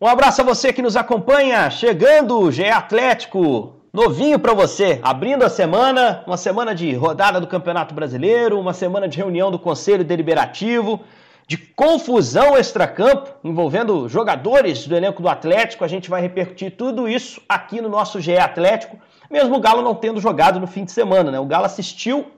Um 0.00 0.08
abraço 0.08 0.40
a 0.40 0.44
você 0.44 0.72
que 0.72 0.82
nos 0.82 0.96
acompanha. 0.96 1.70
Chegando 1.70 2.40
o 2.40 2.50
GE 2.50 2.64
Atlético, 2.64 3.76
novinho 3.92 4.40
para 4.40 4.52
você, 4.52 4.98
abrindo 5.04 5.44
a 5.44 5.48
semana, 5.48 6.24
uma 6.26 6.36
semana 6.36 6.74
de 6.74 6.92
rodada 6.94 7.40
do 7.40 7.46
Campeonato 7.46 7.94
Brasileiro, 7.94 8.58
uma 8.58 8.72
semana 8.72 9.06
de 9.06 9.16
reunião 9.16 9.52
do 9.52 9.58
Conselho 9.58 10.02
Deliberativo, 10.02 11.00
de 11.46 11.56
confusão 11.56 12.58
extracampo 12.58 13.30
envolvendo 13.44 14.08
jogadores 14.08 14.84
do 14.84 14.96
elenco 14.96 15.22
do 15.22 15.28
Atlético. 15.28 15.84
A 15.84 15.88
gente 15.88 16.10
vai 16.10 16.20
repercutir 16.20 16.72
tudo 16.76 17.08
isso 17.08 17.40
aqui 17.48 17.80
no 17.80 17.88
nosso 17.88 18.20
GE 18.20 18.36
Atlético, 18.36 18.98
mesmo 19.30 19.54
o 19.54 19.60
Galo 19.60 19.80
não 19.80 19.94
tendo 19.94 20.20
jogado 20.20 20.58
no 20.58 20.66
fim 20.66 20.84
de 20.84 20.90
semana, 20.90 21.30
né? 21.30 21.38
O 21.38 21.46
Galo 21.46 21.66
assistiu 21.66 22.32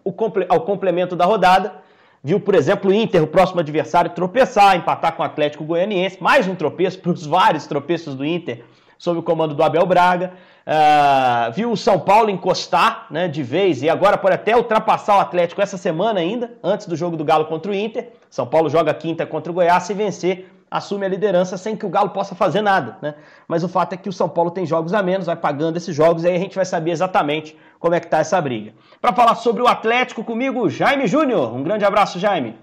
ao 0.51 0.61
complemento 0.61 1.17
da 1.17 1.25
rodada 1.25 1.73
Viu, 2.23 2.41
por 2.41 2.55
exemplo, 2.55 2.91
o 2.91 2.95
Inter, 2.95 3.23
o 3.23 3.27
próximo 3.27 3.61
adversário, 3.61 4.11
tropeçar, 4.11 4.77
empatar 4.77 5.13
com 5.13 5.23
o 5.23 5.27
Atlético 5.27 5.65
Goianiense. 5.65 6.21
Mais 6.21 6.49
um 6.49 6.55
tropeço 6.55 6.99
para 6.99 7.13
os 7.13 7.25
vários 7.25 7.67
tropeços 7.67 8.15
do 8.15 8.25
Inter 8.25 8.65
sob 8.99 9.19
o 9.19 9.23
comando 9.23 9.55
do 9.55 9.63
Abel 9.63 9.87
Braga. 9.87 10.33
Uh, 10.67 11.53
viu 11.53 11.71
o 11.71 11.77
São 11.77 12.01
Paulo 12.01 12.29
encostar 12.29 13.07
né, 13.09 13.29
de 13.29 13.43
vez 13.43 13.83
e 13.83 13.89
agora 13.89 14.19
pode 14.19 14.35
até 14.35 14.57
ultrapassar 14.57 15.19
o 15.19 15.21
Atlético 15.21 15.63
essa 15.63 15.77
semana 15.77 16.19
ainda, 16.19 16.55
antes 16.63 16.87
do 16.87 16.97
jogo 16.97 17.17
do 17.17 17.25
Galo 17.25 17.45
contra 17.45 17.71
o 17.71 17.75
Inter. 17.75 18.11
São 18.29 18.47
Paulo 18.47 18.69
joga 18.69 18.93
quinta 18.93 19.25
contra 19.25 19.53
o 19.53 19.55
Goiás 19.55 19.85
se 19.85 19.95
vencer 19.95 20.51
assume 20.71 21.07
a 21.07 21.09
liderança 21.09 21.57
sem 21.57 21.77
que 21.77 21.87
o 21.87 21.89
Galo 21.89 22.11
possa 22.11 22.35
fazer 22.35 22.61
nada, 22.61 22.99
né? 23.01 23.15
Mas 23.47 23.63
o 23.63 23.69
fato 23.69 23.93
é 23.93 23.97
que 23.97 24.09
o 24.09 24.13
São 24.13 24.29
Paulo 24.29 24.51
tem 24.51 24.67
jogos 24.67 24.93
a 24.93 25.03
menos, 25.03 25.27
vai 25.27 25.37
pagando 25.37 25.77
esses 25.77 25.95
jogos 25.95 26.25
e 26.25 26.29
aí 26.29 26.37
a 26.37 26.39
gente 26.39 26.57
vai 26.57 26.65
saber 26.65 26.91
exatamente 26.91 27.57
como 27.87 27.95
é 27.95 28.01
que 28.01 28.09
tá 28.09 28.19
essa 28.19 28.41
briga. 28.41 28.75
Para 29.01 29.13
falar 29.13 29.37
sobre 29.37 29.63
o 29.63 29.69
Atlético 29.69 30.25
comigo, 30.25 30.69
Jaime 30.69 31.07
Júnior. 31.07 31.55
Um 31.55 31.63
grande 31.63 31.85
abraço, 31.85 32.19
Jaime. 32.19 32.57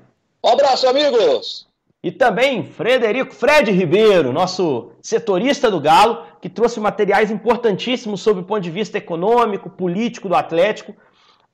Um 0.44 0.50
abraço, 0.50 0.86
amigos. 0.86 1.66
E 2.04 2.12
também 2.12 2.66
Frederico 2.66 3.34
Fred 3.34 3.72
Ribeiro, 3.72 4.34
nosso 4.34 4.92
setorista 5.02 5.72
do 5.72 5.80
Galo, 5.80 6.24
que 6.42 6.50
trouxe 6.50 6.78
materiais 6.82 7.32
importantíssimos 7.32 8.20
sobre 8.20 8.44
o 8.44 8.46
ponto 8.46 8.60
de 8.60 8.70
vista 8.70 8.98
econômico, 8.98 9.70
político 9.70 10.28
do 10.28 10.36
Atlético. 10.36 10.94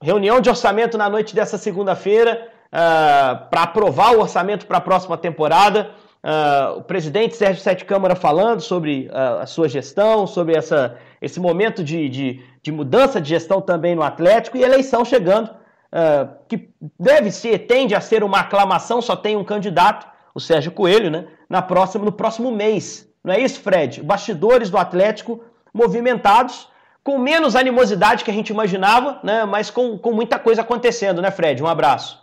Reunião 0.02 0.42
de 0.42 0.50
orçamento 0.50 0.98
na 0.98 1.08
noite 1.08 1.36
dessa 1.36 1.60
segunda-feira 1.60 2.48
uh, 2.48 2.68
ah, 2.72 3.48
para 3.52 3.64
aprovar 3.64 4.16
o 4.16 4.22
orçamento 4.22 4.66
para 4.66 4.80
a 4.80 4.82
próxima 4.82 5.16
temporada. 5.16 5.92
Uh, 6.22 6.80
o 6.80 6.84
presidente 6.84 7.38
Sérgio 7.38 7.62
Sete 7.62 7.86
Câmara 7.86 8.14
falando 8.14 8.60
sobre 8.60 9.08
uh, 9.08 9.40
a 9.40 9.46
sua 9.46 9.70
gestão, 9.70 10.28
sobre 10.28 10.54
essa, 10.54 10.98
esse 11.22 11.40
momento 11.40 11.82
de, 11.82 12.10
de, 12.10 12.44
de, 12.62 12.72
mudança 12.74 13.22
de 13.22 13.30
gestão 13.30 13.62
também 13.62 13.96
no 13.96 14.04
Atlético 14.04 14.58
e 14.58 14.64
eleição 14.64 15.06
chegando, 15.06 15.48
uh, 15.48 16.30
que 16.50 16.70
deve 17.00 17.32
ser, 17.32 17.60
tende 17.60 17.96
a 17.96 18.02
ser 18.02 18.22
uma 18.22 18.42
aclamação, 18.42 19.02
só 19.02 19.16
tem 19.16 19.38
um 19.38 19.46
candidato, 19.46 20.06
o 20.36 20.42
Sérgio 20.42 20.74
Coelho, 20.74 21.10
né, 21.10 21.26
na 21.48 21.62
próxima, 21.62 22.04
no 22.04 22.12
próximo 22.12 22.52
mês. 22.52 23.10
Não 23.24 23.34
é 23.34 23.40
isso, 23.40 23.62
Fred? 23.62 24.04
Bastidores 24.04 24.70
do 24.70 24.78
Atlético 24.78 25.42
movimentados, 25.74 26.68
com 27.02 27.18
menos 27.18 27.56
animosidade 27.56 28.26
que 28.26 28.32
a 28.32 28.34
gente 28.34 28.50
imaginava, 28.50 29.22
né, 29.24 29.46
mas 29.46 29.72
com, 29.72 29.98
com 29.98 30.12
muita 30.12 30.38
coisa 30.38 30.64
acontecendo, 30.64 31.22
né, 31.22 31.32
Fred? 31.32 31.64
Um 31.64 31.68
abraço. 31.68 32.22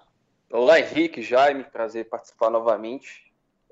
Olá, 0.52 0.78
Henrique, 0.78 1.22
Jaime, 1.22 1.64
prazer 1.64 2.10
participar 2.10 2.50
novamente. 2.50 3.25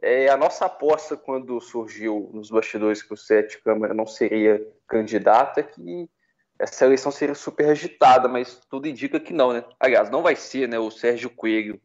É, 0.07 0.29
a 0.29 0.37
nossa 0.37 0.67
aposta 0.67 1.17
quando 1.17 1.59
surgiu 1.63 2.29
nos 2.35 2.51
bastidores 2.51 3.03
que 3.03 3.15
o 3.15 3.17
Sete 3.17 3.59
Câmara 3.63 3.95
não 3.95 4.07
seria 4.07 4.63
candidato 4.87 5.61
é 5.61 5.63
que 5.63 6.11
essa 6.59 6.85
eleição 6.85 7.11
seria 7.11 7.35
super 7.35 7.71
agitada, 7.71 8.29
mas 8.29 8.61
tudo 8.69 8.87
indica 8.87 9.19
que 9.19 9.33
não, 9.33 9.55
né? 9.55 9.65
Aliás, 9.81 10.11
não 10.11 10.23
vai 10.23 10.37
ser, 10.37 10.69
né? 10.69 10.79
O 10.79 10.91
Sérgio 10.91 11.31
Coelho, 11.31 11.81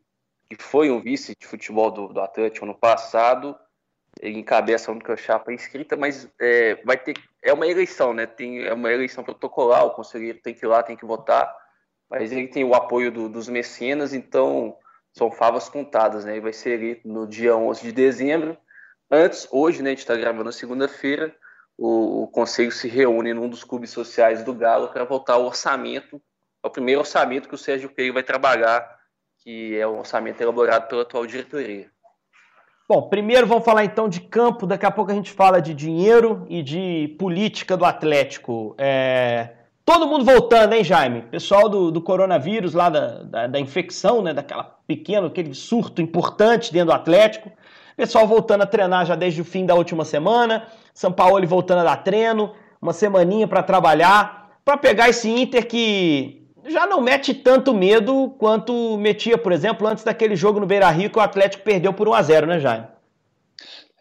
que 0.49 0.61
foi 0.61 0.91
um 0.91 0.99
vice 0.99 1.33
de 1.39 1.47
futebol 1.47 1.89
do, 1.89 2.09
do 2.09 2.19
Atlético 2.19 2.65
no 2.65 2.75
passado, 2.75 3.57
ele 4.19 4.39
encabeça 4.39 4.91
a 4.91 4.93
única 4.93 5.15
chapa 5.15 5.53
inscrita, 5.53 5.95
mas 5.95 6.29
é, 6.41 6.75
vai 6.83 6.97
ter 6.97 7.13
é 7.41 7.53
uma 7.53 7.67
eleição, 7.67 8.13
né? 8.13 8.25
Tem, 8.25 8.65
é 8.65 8.73
uma 8.73 8.91
eleição 8.91 9.23
protocolar, 9.23 9.85
o 9.85 9.91
conselheiro 9.91 10.39
tem 10.43 10.53
que 10.53 10.65
ir 10.65 10.67
lá, 10.67 10.83
tem 10.83 10.97
que 10.97 11.05
votar, 11.05 11.55
mas 12.09 12.33
ele 12.33 12.49
tem 12.49 12.65
o 12.65 12.75
apoio 12.75 13.13
do, 13.13 13.29
dos 13.29 13.47
mecenas, 13.47 14.13
então 14.13 14.75
são 15.13 15.31
favas 15.31 15.69
contadas, 15.69 16.25
né? 16.25 16.37
E 16.37 16.39
vai 16.39 16.53
ser 16.53 16.73
ali 16.73 17.01
no 17.03 17.27
dia 17.27 17.55
11 17.55 17.81
de 17.81 17.91
dezembro. 17.91 18.57
Antes, 19.11 19.47
hoje, 19.51 19.81
né, 19.81 19.89
a 19.89 19.91
gente 19.91 19.99
está 19.99 20.15
gravando 20.15 20.51
segunda-feira, 20.51 21.35
o, 21.77 22.23
o, 22.23 22.27
conselho 22.27 22.71
se 22.71 22.87
reúne 22.87 23.33
num 23.33 23.49
dos 23.49 23.63
clubes 23.63 23.89
sociais 23.89 24.43
do 24.43 24.53
Galo 24.53 24.89
para 24.89 25.03
votar 25.03 25.39
o 25.39 25.45
orçamento, 25.45 26.21
é 26.63 26.67
o 26.67 26.71
primeiro 26.71 26.99
orçamento 26.99 27.47
que 27.47 27.55
o 27.55 27.57
Sérgio 27.57 27.89
Pereira 27.89 28.15
vai 28.15 28.23
trabalhar, 28.23 28.99
que 29.41 29.77
é 29.77 29.87
o 29.87 29.97
orçamento 29.97 30.41
elaborado 30.41 30.87
pela 30.87 31.03
atual 31.03 31.25
diretoria. 31.25 31.89
Bom, 32.87 33.07
primeiro 33.07 33.47
vamos 33.47 33.63
falar 33.63 33.85
então 33.85 34.09
de 34.09 34.19
campo, 34.19 34.67
daqui 34.67 34.85
a 34.85 34.91
pouco 34.91 35.11
a 35.11 35.13
gente 35.13 35.31
fala 35.31 35.61
de 35.61 35.73
dinheiro 35.73 36.45
e 36.49 36.61
de 36.61 37.15
política 37.19 37.77
do 37.77 37.85
Atlético. 37.85 38.75
É... 38.77 39.58
Todo 39.89 40.05
mundo 40.05 40.23
voltando, 40.23 40.73
hein, 40.73 40.83
Jaime? 40.83 41.23
Pessoal 41.23 41.67
do, 41.67 41.89
do 41.89 41.99
coronavírus 41.99 42.75
lá, 42.75 42.91
da, 42.91 43.23
da, 43.23 43.47
da, 43.47 43.59
infecção, 43.59 44.21
né? 44.21 44.35
Daquela 44.35 44.63
pequeno, 44.85 45.25
aquele 45.25 45.55
surto 45.55 45.99
importante 45.99 46.71
dentro 46.71 46.89
do 46.89 46.93
Atlético. 46.93 47.51
Pessoal 47.97 48.27
voltando 48.27 48.61
a 48.61 48.67
treinar 48.67 49.07
já 49.07 49.15
desde 49.15 49.41
o 49.41 49.43
fim 49.43 49.65
da 49.65 49.73
última 49.73 50.05
semana. 50.05 50.67
São 50.93 51.11
Paulo 51.11 51.43
voltando 51.47 51.79
a 51.79 51.83
dar 51.85 52.03
treino. 52.03 52.53
Uma 52.79 52.93
semaninha 52.93 53.47
para 53.47 53.63
trabalhar. 53.63 54.51
Para 54.63 54.77
pegar 54.77 55.09
esse 55.09 55.27
Inter 55.27 55.65
que 55.65 56.47
já 56.67 56.85
não 56.85 57.01
mete 57.01 57.33
tanto 57.33 57.73
medo 57.73 58.35
quanto 58.37 58.95
metia, 58.95 59.39
por 59.39 59.51
exemplo, 59.51 59.87
antes 59.87 60.03
daquele 60.03 60.35
jogo 60.35 60.59
no 60.59 60.67
Beira 60.67 60.91
Rio 60.91 61.09
que 61.09 61.17
o 61.17 61.21
Atlético 61.21 61.63
perdeu 61.63 61.93
por 61.93 62.07
1 62.07 62.13
a 62.13 62.21
0 62.21 62.45
né, 62.45 62.59
Jaime? 62.59 62.85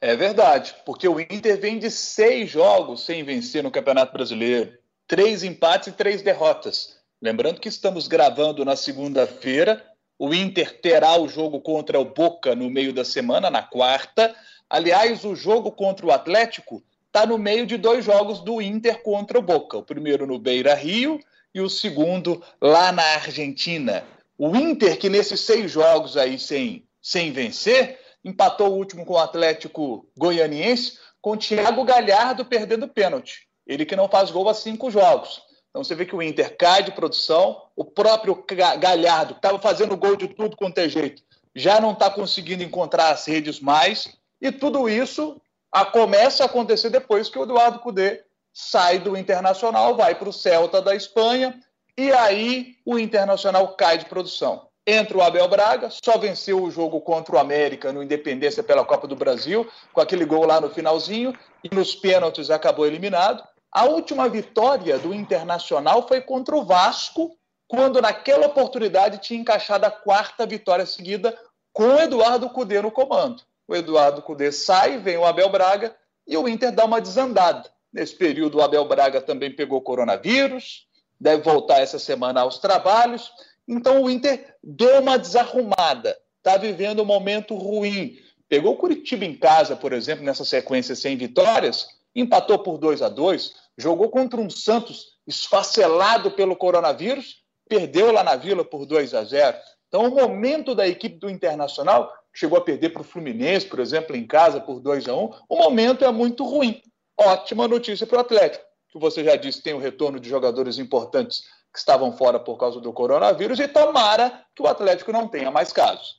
É 0.02 0.14
verdade, 0.14 0.74
porque 0.84 1.08
o 1.08 1.18
Inter 1.18 1.58
vem 1.58 1.78
de 1.78 1.90
seis 1.90 2.50
jogos 2.50 3.06
sem 3.06 3.24
vencer 3.24 3.62
no 3.62 3.70
Campeonato 3.70 4.12
Brasileiro 4.12 4.77
três 5.08 5.42
empates 5.42 5.88
e 5.88 5.92
três 5.92 6.20
derrotas. 6.20 6.98
Lembrando 7.20 7.60
que 7.60 7.68
estamos 7.68 8.06
gravando 8.06 8.64
na 8.64 8.76
segunda-feira. 8.76 9.82
O 10.18 10.34
Inter 10.34 10.80
terá 10.80 11.18
o 11.18 11.26
jogo 11.26 11.60
contra 11.60 11.98
o 11.98 12.04
Boca 12.04 12.54
no 12.54 12.68
meio 12.68 12.92
da 12.92 13.04
semana, 13.04 13.50
na 13.50 13.62
quarta. 13.62 14.34
Aliás, 14.68 15.24
o 15.24 15.34
jogo 15.34 15.72
contra 15.72 16.04
o 16.04 16.12
Atlético 16.12 16.82
está 17.06 17.24
no 17.24 17.38
meio 17.38 17.66
de 17.66 17.78
dois 17.78 18.04
jogos 18.04 18.40
do 18.40 18.60
Inter 18.60 19.02
contra 19.02 19.38
o 19.38 19.42
Boca. 19.42 19.78
O 19.78 19.82
primeiro 19.82 20.26
no 20.26 20.38
Beira 20.38 20.74
Rio 20.74 21.18
e 21.54 21.60
o 21.60 21.70
segundo 21.70 22.42
lá 22.60 22.92
na 22.92 23.02
Argentina. 23.14 24.04
O 24.36 24.54
Inter, 24.54 24.98
que 24.98 25.08
nesses 25.08 25.40
seis 25.40 25.70
jogos 25.70 26.16
aí 26.16 26.38
sem, 26.38 26.86
sem 27.00 27.32
vencer, 27.32 27.98
empatou 28.22 28.72
o 28.72 28.76
último 28.76 29.06
com 29.06 29.14
o 29.14 29.18
Atlético 29.18 30.06
Goianiense, 30.16 30.98
com 31.20 31.30
o 31.30 31.36
Thiago 31.36 31.82
Galhardo 31.84 32.44
perdendo 32.44 32.86
pênalti. 32.86 33.47
Ele 33.68 33.84
que 33.84 33.94
não 33.94 34.08
faz 34.08 34.30
gol 34.30 34.48
há 34.48 34.54
cinco 34.54 34.90
jogos. 34.90 35.42
Então 35.70 35.84
você 35.84 35.94
vê 35.94 36.06
que 36.06 36.16
o 36.16 36.22
Inter 36.22 36.56
cai 36.56 36.82
de 36.82 36.90
produção, 36.90 37.62
o 37.76 37.84
próprio 37.84 38.42
Galhardo, 38.80 39.34
que 39.34 39.38
estava 39.38 39.58
fazendo 39.58 39.96
gol 39.96 40.16
de 40.16 40.26
tudo 40.26 40.56
quanto 40.56 40.78
é 40.78 40.88
jeito, 40.88 41.22
já 41.54 41.80
não 41.80 41.92
está 41.92 42.10
conseguindo 42.10 42.62
encontrar 42.62 43.10
as 43.10 43.26
redes 43.26 43.60
mais, 43.60 44.08
e 44.40 44.50
tudo 44.50 44.88
isso 44.88 45.40
a, 45.70 45.84
começa 45.84 46.42
a 46.42 46.46
acontecer 46.46 46.88
depois 46.88 47.28
que 47.28 47.38
o 47.38 47.42
Eduardo 47.42 47.80
Cudê 47.80 48.22
sai 48.52 48.98
do 48.98 49.16
Internacional, 49.16 49.94
vai 49.94 50.14
para 50.14 50.28
o 50.28 50.32
Celta 50.32 50.80
da 50.80 50.94
Espanha, 50.94 51.60
e 51.96 52.10
aí 52.12 52.76
o 52.86 52.98
Internacional 52.98 53.68
cai 53.76 53.98
de 53.98 54.06
produção. 54.06 54.66
Entra 54.86 55.18
o 55.18 55.22
Abel 55.22 55.46
Braga, 55.48 55.90
só 55.90 56.16
venceu 56.16 56.62
o 56.62 56.70
jogo 56.70 57.00
contra 57.02 57.36
o 57.36 57.38
América 57.38 57.92
no 57.92 58.02
Independência 58.02 58.62
pela 58.62 58.84
Copa 58.84 59.06
do 59.06 59.14
Brasil, 59.14 59.68
com 59.92 60.00
aquele 60.00 60.24
gol 60.24 60.46
lá 60.46 60.60
no 60.60 60.70
finalzinho, 60.70 61.36
e 61.62 61.74
nos 61.74 61.94
pênaltis 61.94 62.50
acabou 62.50 62.86
eliminado. 62.86 63.44
A 63.70 63.84
última 63.84 64.28
vitória 64.28 64.98
do 64.98 65.14
Internacional 65.14 66.06
foi 66.08 66.20
contra 66.20 66.56
o 66.56 66.64
Vasco, 66.64 67.36
quando 67.66 68.00
naquela 68.00 68.46
oportunidade 68.46 69.18
tinha 69.18 69.40
encaixado 69.40 69.84
a 69.84 69.90
quarta 69.90 70.46
vitória 70.46 70.86
seguida 70.86 71.38
com 71.72 71.84
o 71.84 72.00
Eduardo 72.00 72.48
Cudê 72.48 72.80
no 72.80 72.90
comando. 72.90 73.42
O 73.68 73.76
Eduardo 73.76 74.22
Cudê 74.22 74.50
sai, 74.50 74.98
vem 74.98 75.18
o 75.18 75.24
Abel 75.26 75.50
Braga 75.50 75.94
e 76.26 76.36
o 76.36 76.48
Inter 76.48 76.72
dá 76.72 76.86
uma 76.86 77.00
desandada. 77.00 77.70
Nesse 77.92 78.14
período, 78.14 78.58
o 78.58 78.62
Abel 78.62 78.86
Braga 78.86 79.20
também 79.20 79.54
pegou 79.54 79.82
coronavírus, 79.82 80.86
deve 81.20 81.42
voltar 81.42 81.80
essa 81.80 81.98
semana 81.98 82.40
aos 82.40 82.58
trabalhos. 82.58 83.30
Então, 83.66 84.02
o 84.02 84.10
Inter 84.10 84.56
deu 84.62 85.00
uma 85.00 85.18
desarrumada, 85.18 86.16
está 86.38 86.56
vivendo 86.56 87.02
um 87.02 87.06
momento 87.06 87.54
ruim. 87.54 88.18
Pegou 88.48 88.72
o 88.72 88.76
Curitiba 88.76 89.26
em 89.26 89.36
casa, 89.36 89.76
por 89.76 89.92
exemplo, 89.92 90.24
nessa 90.24 90.44
sequência 90.44 90.96
sem 90.96 91.18
vitórias, 91.18 91.97
empatou 92.20 92.58
por 92.58 92.78
2 92.78 93.02
a 93.02 93.08
2 93.08 93.54
jogou 93.76 94.08
contra 94.10 94.40
um 94.40 94.50
Santos 94.50 95.18
esfacelado 95.26 96.30
pelo 96.32 96.56
coronavírus, 96.56 97.42
perdeu 97.68 98.10
lá 98.10 98.24
na 98.24 98.34
Vila 98.34 98.64
por 98.64 98.86
2 98.86 99.14
a 99.14 99.24
0 99.24 99.56
Então, 99.86 100.06
o 100.06 100.14
momento 100.14 100.74
da 100.74 100.88
equipe 100.88 101.18
do 101.18 101.30
Internacional, 101.30 102.12
chegou 102.32 102.58
a 102.58 102.62
perder 102.62 102.90
para 102.90 103.02
o 103.02 103.04
Fluminense, 103.04 103.66
por 103.66 103.80
exemplo, 103.80 104.16
em 104.16 104.26
casa 104.26 104.60
por 104.60 104.80
2 104.80 105.08
a 105.08 105.14
1 105.14 105.30
o 105.48 105.56
momento 105.56 106.04
é 106.04 106.10
muito 106.10 106.44
ruim. 106.44 106.80
Ótima 107.16 107.66
notícia 107.66 108.06
para 108.06 108.18
o 108.18 108.20
Atlético, 108.20 108.64
que 108.90 108.98
você 108.98 109.24
já 109.24 109.36
disse 109.36 109.62
tem 109.62 109.74
o 109.74 109.78
retorno 109.78 110.20
de 110.20 110.28
jogadores 110.28 110.78
importantes 110.78 111.42
que 111.72 111.78
estavam 111.78 112.12
fora 112.12 112.38
por 112.38 112.56
causa 112.56 112.80
do 112.80 112.92
coronavírus, 112.92 113.60
e 113.60 113.68
tomara 113.68 114.42
que 114.54 114.62
o 114.62 114.66
Atlético 114.66 115.12
não 115.12 115.28
tenha 115.28 115.50
mais 115.50 115.72
casos. 115.72 116.16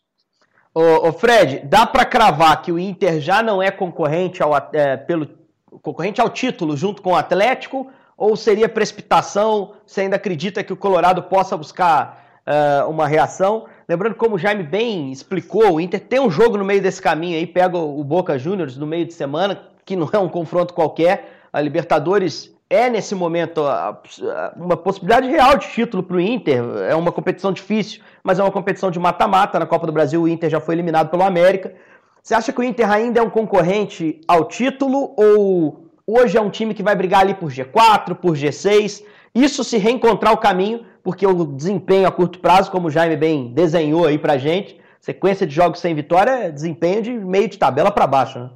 Ô, 0.74 1.08
ô 1.08 1.14
Fred, 1.14 1.62
dá 1.66 1.86
para 1.86 2.06
cravar 2.06 2.62
que 2.62 2.72
o 2.72 2.78
Inter 2.78 3.20
já 3.20 3.42
não 3.42 3.62
é 3.62 3.72
concorrente 3.72 4.44
ao, 4.44 4.56
é, 4.74 4.98
pelo, 4.98 5.39
concorrente 5.82 6.20
ao 6.22 6.30
título 6.30 6.76
junto 6.76 7.02
com 7.02 7.12
o 7.12 7.16
Atlético? 7.16 7.88
Ou 8.18 8.36
seria 8.36 8.68
precipitação? 8.68 9.74
Você 9.86 10.02
ainda 10.02 10.18
acredita 10.18 10.64
que 10.64 10.74
o 10.74 10.78
Colorado 10.78 11.24
possa 11.24 11.56
buscar 11.56 12.42
uh, 12.46 12.90
uma 12.90 13.08
reação? 13.08 13.66
Lembrando, 13.88 14.16
como 14.16 14.36
o 14.36 14.40
Jaime 14.40 14.64
bem 14.64 15.12
explicou, 15.12 15.76
o 15.76 15.82
Inter 15.82 16.00
tem 16.00 16.20
um 16.20 16.30
jogo 16.30 16.58
no 16.58 16.66
meio 16.66 16.82
desse 16.82 17.02
caminho 17.02 17.38
aí, 17.38 17.48
pega 17.48 17.78
o 17.78 18.04
Boca 18.04 18.38
Juniors 18.38 18.78
no 18.78 18.86
meio 18.86 19.06
de 19.06 19.14
semana, 19.14 19.62
que 19.86 19.96
não 19.96 20.10
é 20.12 20.20
um 20.20 20.30
confronto 20.30 20.74
qualquer. 20.74 21.32
A 21.52 21.62
Libertadores 21.62 22.54
é, 22.70 22.88
nesse 22.88 23.16
momento, 23.16 23.64
uma 24.56 24.78
possibilidade 24.78 25.28
real 25.28 25.58
de 25.58 25.68
título 25.70 26.04
para 26.04 26.18
o 26.18 26.20
Inter. 26.20 26.64
É 26.88 26.96
uma 26.96 27.12
competição 27.12 27.52
difícil, 27.52 28.02
mas 28.24 28.38
é 28.38 28.44
uma 28.44 28.52
competição 28.52 28.92
de 28.92 29.00
mata-mata. 29.00 29.58
Na 29.58 29.66
Copa 29.66 29.88
do 29.88 29.92
Brasil, 29.92 30.22
o 30.22 30.28
Inter 30.28 30.52
já 30.52 30.60
foi 30.60 30.76
eliminado 30.76 31.10
pelo 31.10 31.24
América. 31.24 31.74
Você 32.30 32.36
acha 32.36 32.54
que 32.54 32.62
o 32.62 32.64
Inter 32.64 32.88
ainda 32.88 33.20
é 33.20 33.24
um 33.24 33.30
concorrente 33.32 34.22
ao 34.28 34.48
título 34.48 35.16
ou 35.18 35.90
hoje 36.06 36.38
é 36.38 36.40
um 36.40 36.52
time 36.52 36.76
que 36.76 36.84
vai 36.84 36.96
brigar 36.96 37.22
ali 37.22 37.34
por 37.34 37.50
G4, 37.50 38.14
por 38.14 38.36
G6? 38.36 39.04
Isso 39.34 39.64
se 39.64 39.80
reencontrar 39.80 40.32
o 40.32 40.38
caminho, 40.38 40.86
porque 41.02 41.26
o 41.26 41.44
desempenho 41.44 42.08
a 42.08 42.12
curto 42.12 42.38
prazo, 42.38 42.70
como 42.70 42.88
o 42.88 42.92
Jaime 42.92 43.18
bem 43.18 43.52
desenhou 43.52 44.06
aí 44.06 44.20
pra 44.20 44.38
gente, 44.38 44.80
sequência 45.02 45.48
de 45.48 45.56
jogos 45.56 45.80
sem 45.80 45.96
vitória 45.96 46.30
é 46.30 46.52
desempenho 46.52 47.02
de 47.02 47.12
meio 47.14 47.48
de 47.48 47.58
tabela 47.58 47.90
para 47.90 48.06
baixo, 48.06 48.38
né? 48.38 48.52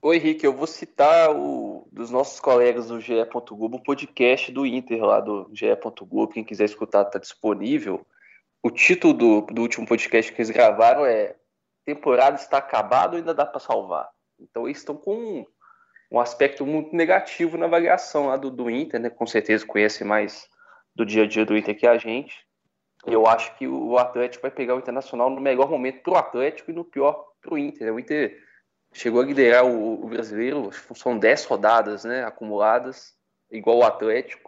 Oi, 0.00 0.18
Henrique, 0.18 0.46
eu 0.46 0.52
vou 0.52 0.68
citar 0.68 1.34
o 1.34 1.88
dos 1.90 2.12
nossos 2.12 2.38
colegas 2.38 2.86
do 2.86 3.00
GE. 3.00 3.14
Globo, 3.50 3.78
o 3.78 3.82
podcast 3.82 4.52
do 4.52 4.64
Inter 4.64 5.02
lá 5.02 5.18
do 5.18 5.50
GE. 5.52 5.66
Globo. 6.08 6.32
Quem 6.32 6.44
quiser 6.44 6.66
escutar 6.66 7.02
está 7.02 7.18
disponível. 7.18 8.06
O 8.62 8.70
título 8.70 9.14
do, 9.14 9.40
do 9.42 9.62
último 9.62 9.86
podcast 9.86 10.32
que 10.32 10.40
eles 10.40 10.50
gravaram 10.50 11.06
é 11.06 11.36
Temporada 11.84 12.36
está 12.36 12.58
acabada 12.58 13.12
ou 13.12 13.18
ainda 13.18 13.32
dá 13.32 13.46
para 13.46 13.60
salvar? 13.60 14.10
Então 14.38 14.66
eles 14.66 14.78
estão 14.78 14.96
com 14.96 15.14
um, 15.14 15.46
um, 16.12 16.20
aspecto 16.20 16.66
muito 16.66 16.94
negativo 16.94 17.56
na 17.56 17.66
avaliação 17.66 18.26
lá 18.26 18.36
do, 18.36 18.50
do 18.50 18.68
Inter, 18.68 19.00
né? 19.00 19.08
Com 19.08 19.26
certeza 19.26 19.66
conhece 19.66 20.04
mais 20.04 20.48
do 20.94 21.06
dia 21.06 21.22
a 21.22 21.26
dia 21.26 21.46
do 21.46 21.56
Inter 21.56 21.76
que 21.76 21.86
a 21.86 21.96
gente. 21.96 22.46
Eu 23.06 23.26
acho 23.26 23.56
que 23.56 23.66
o 23.66 23.96
Atlético 23.96 24.42
vai 24.42 24.50
pegar 24.50 24.74
o 24.74 24.78
Internacional 24.78 25.30
no 25.30 25.40
melhor 25.40 25.70
momento 25.70 26.02
para 26.02 26.12
o 26.12 26.16
Atlético 26.16 26.70
e 26.70 26.74
no 26.74 26.84
pior 26.84 27.24
para 27.40 27.54
o 27.54 27.58
Inter. 27.58 27.86
Né? 27.86 27.92
O 27.92 27.98
Inter 27.98 28.36
chegou 28.92 29.22
a 29.22 29.24
liderar 29.24 29.64
o, 29.64 30.04
o 30.04 30.08
brasileiro, 30.08 30.70
são 30.94 31.18
10 31.18 31.44
rodadas 31.44 32.04
né, 32.04 32.24
acumuladas, 32.24 33.14
igual 33.50 33.78
o 33.78 33.84
Atlético, 33.84 34.47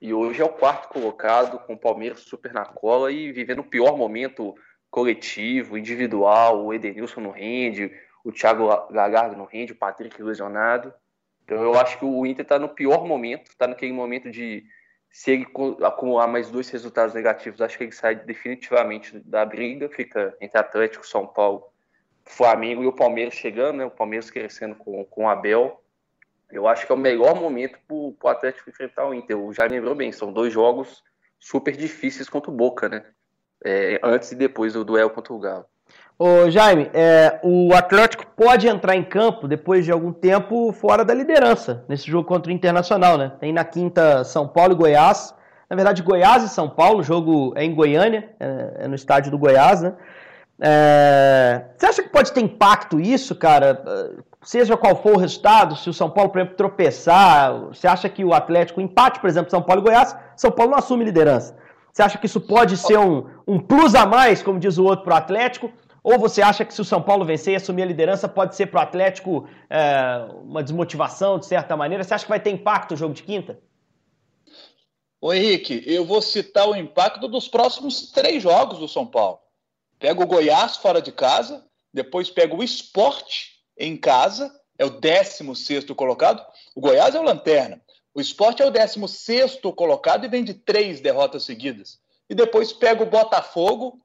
e 0.00 0.14
hoje 0.14 0.40
é 0.40 0.44
o 0.44 0.48
quarto 0.48 0.88
colocado, 0.88 1.58
com 1.60 1.74
o 1.74 1.78
Palmeiras 1.78 2.20
super 2.20 2.52
na 2.52 2.64
cola 2.64 3.12
e 3.12 3.30
vivendo 3.32 3.60
o 3.60 3.68
pior 3.68 3.96
momento 3.96 4.54
coletivo, 4.90 5.76
individual, 5.76 6.64
o 6.64 6.72
Edenilson 6.72 7.20
não 7.20 7.30
rende, 7.30 7.92
o 8.24 8.32
Thiago 8.32 8.68
Gagardo 8.90 9.36
não 9.36 9.44
rende, 9.44 9.72
o 9.72 9.76
Patrick 9.76 10.20
lesionado. 10.22 10.92
Então 11.44 11.62
eu 11.62 11.74
acho 11.74 11.98
que 11.98 12.04
o 12.04 12.24
Inter 12.26 12.42
está 12.42 12.58
no 12.58 12.68
pior 12.68 13.04
momento, 13.04 13.50
está 13.50 13.66
naquele 13.66 13.92
momento 13.92 14.30
de 14.30 14.64
se 15.10 15.32
ele 15.32 15.46
acumular 15.84 16.28
mais 16.28 16.50
dois 16.50 16.70
resultados 16.70 17.14
negativos, 17.14 17.60
acho 17.60 17.76
que 17.76 17.84
ele 17.84 17.92
sai 17.92 18.14
definitivamente 18.14 19.18
da 19.20 19.44
briga, 19.44 19.88
fica 19.88 20.36
entre 20.40 20.58
Atlético, 20.58 21.06
São 21.06 21.26
Paulo 21.26 21.70
Flamengo 22.24 22.82
e 22.82 22.86
o 22.86 22.92
Palmeiras 22.92 23.34
chegando, 23.34 23.78
né? 23.78 23.84
O 23.84 23.90
Palmeiras 23.90 24.30
crescendo 24.30 24.76
com, 24.76 25.04
com 25.04 25.24
o 25.24 25.28
Abel. 25.28 25.82
Eu 26.52 26.66
acho 26.66 26.86
que 26.86 26.92
é 26.92 26.94
o 26.94 26.98
melhor 26.98 27.34
momento 27.34 27.78
para 27.86 27.96
o 27.96 28.32
Atlético 28.32 28.70
enfrentar 28.70 29.06
o 29.06 29.14
Inter. 29.14 29.38
O 29.38 29.52
já 29.52 29.64
lembrou 29.64 29.94
bem, 29.94 30.12
são 30.12 30.32
dois 30.32 30.52
jogos 30.52 31.02
super 31.38 31.76
difíceis 31.76 32.28
contra 32.28 32.50
o 32.50 32.54
Boca, 32.54 32.88
né? 32.88 33.04
É, 33.64 34.00
antes 34.02 34.32
e 34.32 34.34
depois 34.34 34.72
do 34.72 34.84
duelo 34.84 35.10
contra 35.10 35.32
o 35.32 35.38
Galo. 35.38 35.64
Ô 36.18 36.50
Jaime, 36.50 36.90
é, 36.92 37.40
o 37.42 37.74
Atlético 37.74 38.26
pode 38.36 38.68
entrar 38.68 38.94
em 38.94 39.02
campo 39.02 39.48
depois 39.48 39.84
de 39.84 39.90
algum 39.90 40.12
tempo 40.12 40.72
fora 40.72 41.04
da 41.04 41.14
liderança 41.14 41.84
nesse 41.88 42.10
jogo 42.10 42.28
contra 42.28 42.52
o 42.52 42.54
Internacional, 42.54 43.16
né? 43.16 43.32
Tem 43.40 43.52
na 43.52 43.64
quinta 43.64 44.22
São 44.24 44.46
Paulo 44.46 44.72
e 44.72 44.76
Goiás. 44.76 45.34
Na 45.68 45.76
verdade, 45.76 46.02
Goiás 46.02 46.42
e 46.42 46.48
São 46.48 46.68
Paulo, 46.68 47.00
o 47.00 47.02
jogo 47.02 47.54
é 47.56 47.64
em 47.64 47.74
Goiânia, 47.74 48.30
é, 48.38 48.84
é 48.84 48.88
no 48.88 48.94
estádio 48.94 49.30
do 49.30 49.38
Goiás, 49.38 49.80
né? 49.80 49.94
É... 50.60 51.64
Você 51.76 51.86
acha 51.86 52.02
que 52.02 52.10
pode 52.10 52.32
ter 52.32 52.40
impacto 52.40 53.00
isso, 53.00 53.34
cara? 53.34 53.82
Seja 54.42 54.76
qual 54.76 54.96
for 54.96 55.14
o 55.14 55.18
resultado, 55.18 55.76
se 55.76 55.90
o 55.90 55.92
São 55.92 56.08
Paulo, 56.08 56.30
por 56.30 56.38
exemplo, 56.38 56.56
tropeçar, 56.56 57.66
você 57.66 57.86
acha 57.86 58.08
que 58.08 58.24
o 58.24 58.32
Atlético, 58.32 58.80
empate, 58.80 59.20
por 59.20 59.28
exemplo, 59.28 59.50
São 59.50 59.62
Paulo 59.62 59.82
e 59.82 59.84
Goiás, 59.84 60.16
São 60.34 60.50
Paulo 60.50 60.72
não 60.72 60.78
assume 60.78 61.04
liderança. 61.04 61.58
Você 61.92 62.02
acha 62.02 62.16
que 62.16 62.24
isso 62.24 62.40
pode 62.40 62.76
ser 62.78 62.98
um, 62.98 63.28
um 63.46 63.58
plus 63.58 63.94
a 63.94 64.06
mais, 64.06 64.42
como 64.42 64.58
diz 64.58 64.78
o 64.78 64.84
outro, 64.84 65.04
para 65.04 65.14
o 65.14 65.18
Atlético? 65.18 65.70
Ou 66.02 66.18
você 66.18 66.40
acha 66.40 66.64
que 66.64 66.72
se 66.72 66.80
o 66.80 66.84
São 66.84 67.02
Paulo 67.02 67.24
vencer 67.24 67.52
e 67.52 67.56
assumir 67.56 67.82
a 67.82 67.86
liderança, 67.86 68.26
pode 68.26 68.56
ser 68.56 68.66
para 68.66 68.80
o 68.80 68.82
Atlético 68.82 69.46
é, 69.68 70.26
uma 70.42 70.62
desmotivação, 70.62 71.38
de 71.38 71.44
certa 71.44 71.76
maneira? 71.76 72.02
Você 72.02 72.14
acha 72.14 72.24
que 72.24 72.30
vai 72.30 72.40
ter 72.40 72.50
impacto 72.50 72.94
o 72.94 72.96
jogo 72.96 73.12
de 73.12 73.22
quinta? 73.22 73.58
Ô 75.20 75.34
Henrique, 75.34 75.82
eu 75.84 76.06
vou 76.06 76.22
citar 76.22 76.66
o 76.66 76.74
impacto 76.74 77.28
dos 77.28 77.46
próximos 77.46 78.10
três 78.10 78.42
jogos 78.42 78.78
do 78.78 78.88
São 78.88 79.06
Paulo. 79.06 79.38
Pega 79.98 80.22
o 80.22 80.26
Goiás 80.26 80.78
fora 80.78 81.02
de 81.02 81.12
casa, 81.12 81.62
depois 81.92 82.30
pega 82.30 82.54
o 82.54 82.64
esporte 82.64 83.59
em 83.80 83.96
casa, 83.96 84.54
é 84.78 84.84
o 84.84 84.90
16 84.90 85.86
colocado. 85.96 86.44
O 86.76 86.80
Goiás 86.80 87.14
é 87.14 87.18
o 87.18 87.24
lanterna. 87.24 87.80
O 88.14 88.20
esporte 88.20 88.62
é 88.62 88.66
o 88.66 88.70
16 88.70 89.58
colocado 89.74 90.24
e 90.24 90.28
vem 90.28 90.44
de 90.44 90.54
três 90.54 91.00
derrotas 91.00 91.44
seguidas. 91.44 91.98
E 92.28 92.34
depois 92.34 92.72
pega 92.72 93.02
o 93.02 93.10
Botafogo, 93.10 93.98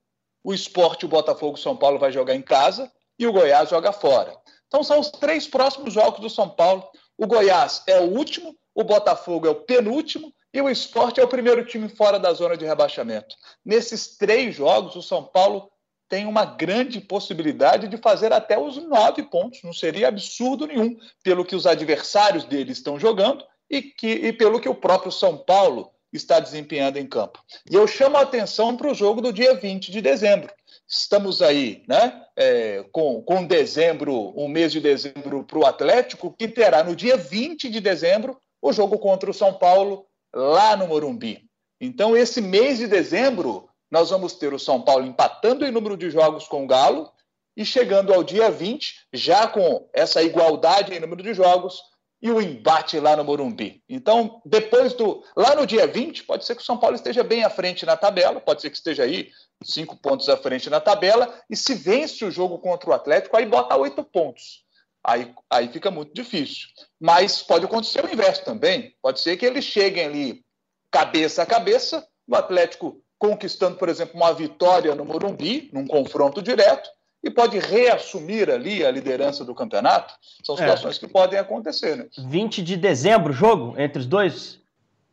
o 0.43 0.53
esporte, 0.53 1.05
o 1.05 1.09
Botafogo, 1.09 1.55
o 1.55 1.61
São 1.61 1.75
Paulo 1.75 1.99
vai 1.99 2.11
jogar 2.11 2.35
em 2.35 2.41
casa 2.41 2.91
e 3.19 3.27
o 3.27 3.33
Goiás 3.33 3.69
joga 3.69 3.91
fora. 3.91 4.35
Então 4.67 4.83
são 4.83 4.99
os 4.99 5.09
três 5.09 5.47
próximos 5.47 5.93
jogos 5.93 6.19
do 6.19 6.29
São 6.29 6.49
Paulo. 6.49 6.87
O 7.17 7.27
Goiás 7.27 7.83
é 7.87 7.99
o 7.99 8.11
último, 8.11 8.55
o 8.73 8.83
Botafogo 8.83 9.47
é 9.47 9.49
o 9.49 9.55
penúltimo 9.55 10.33
e 10.53 10.61
o 10.61 10.69
esporte 10.69 11.19
é 11.19 11.23
o 11.23 11.27
primeiro 11.27 11.65
time 11.65 11.89
fora 11.89 12.17
da 12.17 12.33
zona 12.33 12.55
de 12.55 12.65
rebaixamento. 12.65 13.35
Nesses 13.63 14.17
três 14.17 14.55
jogos, 14.55 14.95
o 14.95 15.01
São 15.01 15.23
Paulo 15.23 15.69
tem 16.07 16.25
uma 16.25 16.45
grande 16.45 17.01
possibilidade 17.01 17.87
de 17.87 17.97
fazer 17.97 18.31
até 18.31 18.57
os 18.57 18.77
nove 18.77 19.23
pontos. 19.23 19.61
Não 19.63 19.73
seria 19.73 20.07
absurdo 20.07 20.67
nenhum, 20.67 20.97
pelo 21.23 21.45
que 21.45 21.55
os 21.55 21.65
adversários 21.65 22.45
dele 22.45 22.71
estão 22.71 22.99
jogando 22.99 23.43
e, 23.69 23.81
que, 23.81 24.07
e 24.07 24.33
pelo 24.33 24.59
que 24.59 24.69
o 24.69 24.75
próprio 24.75 25.11
São 25.11 25.37
Paulo 25.37 25.91
está 26.13 26.39
desempenhando 26.39 26.97
em 26.97 27.05
campo. 27.05 27.43
E 27.69 27.75
eu 27.75 27.87
chamo 27.87 28.17
a 28.17 28.21
atenção 28.21 28.77
para 28.77 28.89
o 28.89 28.93
jogo 28.93 29.21
do 29.21 29.33
dia 29.33 29.55
20 29.55 29.91
de 29.91 30.01
dezembro. 30.01 30.53
Estamos 30.87 31.41
aí, 31.41 31.83
né, 31.87 32.21
é, 32.37 32.85
com, 32.91 33.21
com 33.23 33.45
dezembro, 33.45 34.33
um 34.39 34.47
mês 34.47 34.71
de 34.71 34.79
dezembro 34.79 35.43
para 35.43 35.59
o 35.59 35.65
Atlético, 35.65 36.33
que 36.37 36.47
terá 36.47 36.83
no 36.83 36.95
dia 36.95 37.17
20 37.17 37.69
de 37.69 37.81
dezembro 37.81 38.37
o 38.61 38.71
jogo 38.71 38.97
contra 38.99 39.29
o 39.29 39.33
São 39.33 39.53
Paulo 39.53 40.05
lá 40.33 40.75
no 40.77 40.87
Morumbi. 40.87 41.43
Então, 41.81 42.15
esse 42.15 42.39
mês 42.39 42.77
de 42.77 42.87
dezembro 42.87 43.67
nós 43.89 44.09
vamos 44.09 44.33
ter 44.33 44.53
o 44.53 44.59
São 44.59 44.81
Paulo 44.81 45.05
empatando 45.05 45.65
em 45.65 45.71
número 45.71 45.97
de 45.97 46.09
jogos 46.09 46.47
com 46.47 46.63
o 46.63 46.67
Galo 46.67 47.11
e 47.55 47.63
chegando 47.63 48.13
ao 48.13 48.23
dia 48.23 48.51
20, 48.51 49.07
já 49.13 49.47
com 49.47 49.87
essa 49.93 50.21
igualdade 50.21 50.93
em 50.93 50.99
número 50.99 51.23
de 51.23 51.33
jogos 51.33 51.79
e 52.21 52.31
o 52.31 52.41
embate 52.41 52.99
lá 52.99 53.15
no 53.15 53.23
Morumbi. 53.23 53.83
Então, 53.87 54.41
depois 54.45 54.93
do. 54.93 55.23
Lá 55.35 55.55
no 55.55 55.65
dia 55.65 55.85
20, 55.85 56.23
pode 56.23 56.45
ser 56.45 56.55
que 56.55 56.61
o 56.61 56.65
São 56.65 56.77
Paulo 56.77 56.95
esteja 56.95 57.23
bem 57.23 57.43
à 57.43 57.49
frente 57.49 57.85
na 57.85 57.95
tabela, 57.95 58.41
pode 58.41 58.61
ser 58.61 58.69
que 58.69 58.77
esteja 58.77 59.03
aí 59.03 59.29
cinco 59.63 59.95
pontos 59.95 60.27
à 60.27 60.35
frente 60.35 60.69
na 60.69 60.79
tabela, 60.79 61.31
e 61.49 61.55
se 61.55 61.75
vence 61.75 62.25
o 62.25 62.31
jogo 62.31 62.57
contra 62.57 62.89
o 62.89 62.93
Atlético, 62.93 63.37
aí 63.37 63.45
bota 63.45 63.77
oito 63.77 64.03
pontos. 64.03 64.65
Aí, 65.03 65.31
aí 65.51 65.67
fica 65.67 65.91
muito 65.91 66.13
difícil. 66.13 66.67
Mas 66.99 67.43
pode 67.43 67.65
acontecer 67.65 68.03
o 68.03 68.11
inverso 68.11 68.43
também. 68.43 68.95
Pode 69.03 69.19
ser 69.19 69.37
que 69.37 69.45
eles 69.45 69.63
cheguem 69.63 70.05
ali 70.05 70.45
cabeça 70.89 71.43
a 71.43 71.45
cabeça, 71.45 72.07
o 72.27 72.35
Atlético 72.35 73.04
conquistando, 73.17 73.77
por 73.77 73.89
exemplo, 73.89 74.15
uma 74.15 74.33
vitória 74.33 74.93
no 74.95 75.05
Morumbi, 75.05 75.69
num 75.73 75.87
confronto 75.87 76.41
direto, 76.41 76.89
e 77.23 77.29
pode 77.31 77.57
reassumir 77.57 78.49
ali 78.49 78.85
a 78.85 78.91
liderança 78.91 79.43
do 79.43 79.55
campeonato. 79.55 80.13
São 80.43 80.55
é. 80.55 80.59
situações 80.59 80.97
é. 80.97 80.99
que 80.99 81.07
podem 81.07 81.39
acontecer. 81.39 81.95
Né? 81.95 82.05
20 82.17 82.61
de 82.61 82.77
dezembro, 82.77 83.33
jogo 83.33 83.73
entre 83.79 83.99
os 83.99 84.05
dois? 84.05 84.59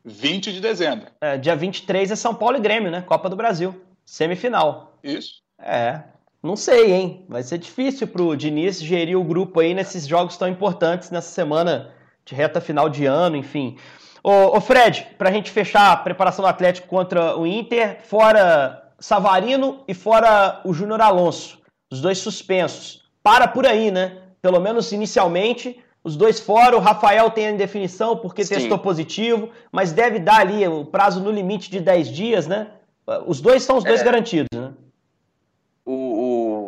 20 0.05 0.53
de 0.53 0.61
dezembro. 0.61 1.07
É, 1.21 1.39
dia 1.39 1.57
23 1.57 2.11
é 2.11 2.17
São 2.17 2.35
Paulo 2.35 2.57
e 2.57 2.61
Grêmio, 2.61 2.91
né? 2.91 3.03
Copa 3.03 3.31
do 3.31 3.37
Brasil. 3.37 3.81
Semifinal. 4.05 4.99
Isso. 5.03 5.43
É. 5.59 6.03
Não 6.43 6.57
sei, 6.57 6.93
hein? 6.93 7.25
Vai 7.29 7.43
ser 7.43 7.57
difícil 7.57 8.09
pro 8.09 8.37
Diniz 8.37 8.83
gerir 8.83 9.17
o 9.17 9.25
grupo 9.25 9.61
aí 9.61 9.73
nesses 9.73 10.07
jogos 10.07 10.37
tão 10.37 10.49
importantes 10.49 11.11
nessa 11.11 11.29
semana 11.29 11.93
de 12.25 12.35
reta 12.35 12.61
final 12.61 12.89
de 12.89 13.07
ano, 13.07 13.37
enfim. 13.37 13.79
Ô, 14.23 14.57
ô 14.57 14.61
Fred, 14.61 15.09
para 15.19 15.31
a 15.31 15.33
gente 15.33 15.51
fechar 15.51 15.93
a 15.93 15.97
preparação 15.97 16.45
do 16.45 16.49
Atlético 16.49 16.87
contra 16.87 17.37
o 17.37 17.47
Inter, 17.47 17.99
fora 18.05 18.83
Savarino 18.99 19.81
e 19.89 19.95
fora 19.95 20.61
o 20.65 20.73
Júnior 20.73 21.01
Alonso, 21.01 21.59
os 21.91 22.01
dois 22.01 22.19
suspensos. 22.19 23.03
Para 23.23 23.49
por 23.49 23.67
aí, 23.67 23.91
né? 23.91 24.19
Pelo 24.41 24.61
menos 24.61 24.93
inicialmente, 24.93 25.83
os 26.05 26.17
dois 26.17 26.39
fora. 26.39 26.77
O 26.77 26.81
Rafael 26.81 27.31
tem 27.31 27.49
a 27.49 27.51
indefinição 27.51 28.17
porque 28.17 28.45
Sim. 28.45 28.55
testou 28.55 28.79
positivo, 28.79 29.51
mas 29.73 29.93
deve 29.93 30.19
dar 30.19 30.41
ali 30.41 30.67
o 30.69 30.85
prazo 30.85 31.21
no 31.21 31.31
limite 31.31 31.71
de 31.71 31.81
10 31.81 32.09
dias, 32.09 32.47
né? 32.47 32.69
Os 33.27 33.41
dois 33.41 33.65
são 33.65 33.77
os 33.77 33.85
dois 33.85 34.01
é. 34.01 34.05
garantidos, 34.05 34.49
né? 34.55 34.73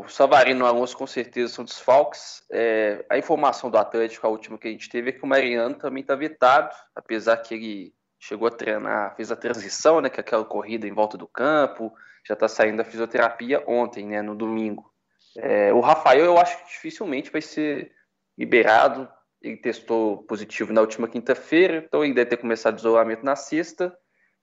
O 0.05 0.09
Savarino 0.09 0.61
e 0.61 0.63
o 0.63 0.67
Alonso 0.67 0.97
com 0.97 1.07
certeza 1.07 1.53
são 1.53 1.65
desfalques. 1.65 2.43
É, 2.51 3.05
a 3.09 3.19
informação 3.19 3.71
do 3.71 3.79
Atlético, 3.79 4.27
a 4.27 4.31
última 4.31 4.59
que 4.59 4.69
a 4.69 4.71
gente 4.71 4.89
teve, 4.89 5.11
é 5.11 5.13
que 5.13 5.23
o 5.23 5.27
Mariano 5.27 5.75
também 5.75 6.03
está 6.03 6.15
vetado, 6.15 6.75
apesar 6.95 7.37
que 7.39 7.55
ele 7.55 7.95
chegou 8.19 8.49
a 8.49 8.51
treinar, 8.51 9.15
fez 9.17 9.31
a 9.31 9.37
transição, 9.37 10.01
né, 10.01 10.09
que 10.09 10.19
é 10.19 10.23
aquela 10.23 10.45
corrida 10.45 10.87
em 10.87 10.93
volta 10.93 11.19
do 11.19 11.27
campo, 11.27 11.93
já 12.27 12.35
está 12.35 12.49
saindo 12.49 12.79
da 12.79 12.85
fisioterapia 12.85 13.63
ontem, 13.67 14.07
né, 14.07 14.23
no 14.23 14.35
domingo. 14.35 14.91
É, 15.37 15.73
o 15.73 15.81
Rafael, 15.81 16.25
eu 16.25 16.39
acho 16.39 16.59
que 16.59 16.71
dificilmente 16.71 17.31
vai 17.31 17.43
ser 17.43 17.93
liberado. 18.39 19.09
Ele 19.43 19.57
testou 19.57 20.23
positivo 20.23 20.73
na 20.73 20.81
última 20.81 21.07
quinta-feira, 21.07 21.85
então 21.87 22.05
ele 22.05 22.15
deve 22.15 22.31
ter 22.31 22.37
começado 22.39 22.79
isolamento 22.79 23.25
na 23.25 23.37
sexta. 23.37 23.95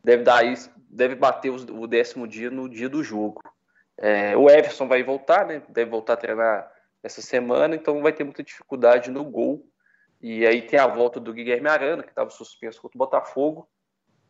Deve 0.03 0.23
dar 0.23 0.43
deve 0.89 1.15
bater 1.15 1.49
o 1.49 1.87
décimo 1.87 2.27
dia 2.27 2.51
no 2.51 2.69
dia 2.69 2.89
do 2.89 3.03
jogo. 3.03 3.41
É, 4.01 4.35
o 4.35 4.49
Everson 4.49 4.87
vai 4.87 5.03
voltar, 5.03 5.45
né? 5.45 5.61
Deve 5.69 5.91
voltar 5.91 6.13
a 6.13 6.17
treinar 6.17 6.71
essa 7.03 7.21
semana, 7.21 7.75
então 7.75 8.01
vai 8.01 8.11
ter 8.11 8.23
muita 8.23 8.43
dificuldade 8.43 9.11
no 9.11 9.23
gol. 9.23 9.63
E 10.19 10.45
aí 10.45 10.63
tem 10.63 10.79
a 10.79 10.87
volta 10.87 11.19
do 11.19 11.31
Guilherme 11.31 11.69
Arana, 11.69 12.01
que 12.01 12.09
estava 12.09 12.31
suspenso 12.31 12.81
contra 12.81 12.97
o 12.97 12.99
Botafogo. 12.99 13.69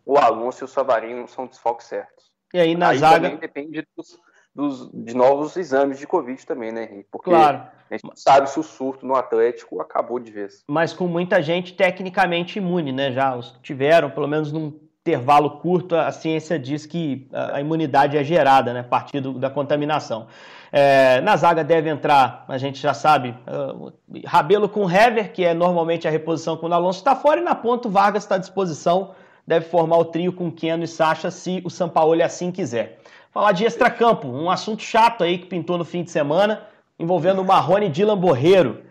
O 0.05 0.17
Alonso 0.17 0.63
e 0.63 0.65
o 0.65 0.67
Savarino 0.67 1.25
são 1.27 1.47
desfalques 1.47 1.87
certos. 1.87 2.31
E 2.53 2.59
aí 2.59 2.75
na 2.75 2.89
aí 2.89 2.97
zaga. 2.97 3.29
Também 3.29 3.37
depende 3.37 3.87
dos, 3.95 4.19
dos, 4.53 4.91
de 4.91 5.15
novos 5.15 5.55
exames 5.55 5.97
de 5.97 6.05
Covid 6.05 6.45
também, 6.45 6.71
né, 6.71 6.83
Henrique? 6.83 7.09
Porque 7.09 7.29
claro. 7.29 7.67
a 7.89 7.95
gente 7.95 8.19
sabe 8.19 8.49
se 8.49 8.59
o 8.59 8.63
surto 8.63 9.05
no 9.05 9.15
Atlético 9.15 9.79
acabou 9.79 10.19
de 10.19 10.31
vez. 10.31 10.63
Mas 10.67 10.91
com 10.91 11.07
muita 11.07 11.41
gente 11.41 11.73
tecnicamente 11.73 12.57
imune, 12.57 12.91
né? 12.91 13.11
Já 13.13 13.35
os 13.35 13.57
tiveram, 13.61 14.09
pelo 14.09 14.27
menos 14.27 14.51
num 14.51 14.77
intervalo 15.03 15.49
curto, 15.49 15.95
a 15.95 16.11
ciência 16.11 16.59
diz 16.59 16.85
que 16.85 17.27
a 17.33 17.59
imunidade 17.59 18.15
é 18.15 18.23
gerada, 18.23 18.71
né? 18.71 18.81
A 18.81 18.83
partir 18.83 19.19
do, 19.19 19.33
da 19.33 19.49
contaminação. 19.49 20.27
É, 20.71 21.19
na 21.21 21.35
zaga 21.35 21.63
deve 21.63 21.89
entrar, 21.89 22.45
a 22.47 22.57
gente 22.59 22.79
já 22.79 22.93
sabe, 22.93 23.35
uh, 23.47 23.91
Rabelo 24.25 24.69
com 24.69 24.89
Hever, 24.89 25.33
que 25.33 25.43
é 25.43 25.55
normalmente 25.55 26.07
a 26.07 26.11
reposição 26.11 26.55
quando 26.55 26.73
o 26.73 26.75
Alonso 26.75 26.99
está 26.99 27.15
fora, 27.15 27.41
e 27.41 27.43
na 27.43 27.55
ponta 27.55 27.89
Vargas 27.89 28.23
está 28.23 28.35
à 28.35 28.37
disposição, 28.37 29.11
deve 29.45 29.65
formar 29.65 29.97
o 29.97 30.05
trio 30.05 30.31
com 30.31 30.51
Keno 30.51 30.83
e 30.83 30.87
Sacha, 30.87 31.31
se 31.31 31.61
o 31.65 31.69
Sampaoli 31.69 32.21
assim 32.21 32.51
quiser. 32.51 32.99
Falar 33.31 33.53
de 33.53 33.65
extracampo, 33.65 34.27
um 34.27 34.51
assunto 34.51 34.83
chato 34.83 35.23
aí 35.23 35.39
que 35.39 35.47
pintou 35.47 35.79
no 35.79 35.83
fim 35.83 36.03
de 36.03 36.11
semana, 36.11 36.61
envolvendo 36.99 37.41
o 37.41 37.45
Marrone 37.45 37.91
e 37.91 38.15
Borreiro, 38.15 38.83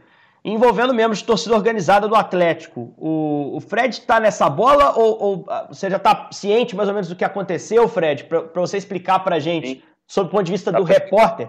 envolvendo 0.45 0.95
membros 0.95 1.19
de 1.19 1.25
torcida 1.25 1.55
organizada 1.55 2.09
do 2.09 2.15
Atlético. 2.15 2.95
O, 2.97 3.57
o 3.57 3.61
Fred 3.61 3.95
está 3.95 4.19
nessa 4.19 4.49
bola 4.49 4.97
ou, 4.99 5.23
ou, 5.23 5.45
ah, 5.49 5.67
você 5.69 5.91
já 5.91 5.97
está 5.97 6.31
ciente 6.33 6.75
mais 6.75 6.89
ou 6.89 6.95
menos 6.95 7.09
do 7.09 7.17
que 7.17 7.25
aconteceu, 7.25 7.87
Fred, 7.89 8.25
para 8.25 8.61
você 8.61 8.77
explicar 8.77 9.21
para 9.21 9.37
a 9.37 9.41
gente, 9.41 9.69
Sim. 9.69 9.83
sob 10.07 10.29
o 10.29 10.31
ponto 10.31 10.45
de 10.45 10.53
vista 10.53 10.73
do 10.73 10.85
tá 10.85 10.93
repórter? 10.93 11.49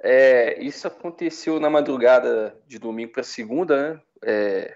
É, 0.00 0.62
isso 0.62 0.86
aconteceu 0.86 1.58
na 1.58 1.70
madrugada 1.70 2.54
de 2.66 2.78
domingo 2.78 3.12
para 3.12 3.22
segunda, 3.22 3.94
né? 3.94 4.00
É, 4.22 4.74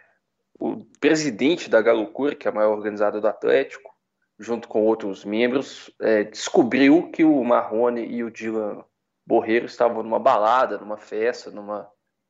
o 0.58 0.84
presidente 0.98 1.70
da 1.70 1.80
Galocura, 1.80 2.34
que 2.34 2.48
é 2.48 2.50
a 2.50 2.54
maior 2.54 2.72
organizada 2.72 3.20
do 3.20 3.28
Atlético, 3.28 3.94
junto 4.38 4.66
com 4.68 4.84
outros 4.84 5.24
membros, 5.24 5.90
é, 6.00 6.24
descobriu 6.24 7.10
que 7.10 7.24
o 7.24 7.44
Marrone 7.44 8.06
e 8.06 8.24
o 8.24 8.30
Dylan 8.30 8.84
Borreiro 9.26 9.66
estavam 9.66 10.02
numa 10.02 10.18
balada, 10.18 10.78
numa 10.78 10.96
festa, 10.96 11.50
numa 11.50 11.88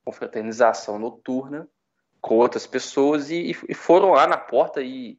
confraternização 0.09 0.97
noturna 0.97 1.67
com 2.21 2.35
outras 2.35 2.67
pessoas 2.67 3.29
e, 3.29 3.55
e 3.67 3.73
foram 3.73 4.11
lá 4.11 4.27
na 4.27 4.37
porta 4.37 4.81
e, 4.81 5.17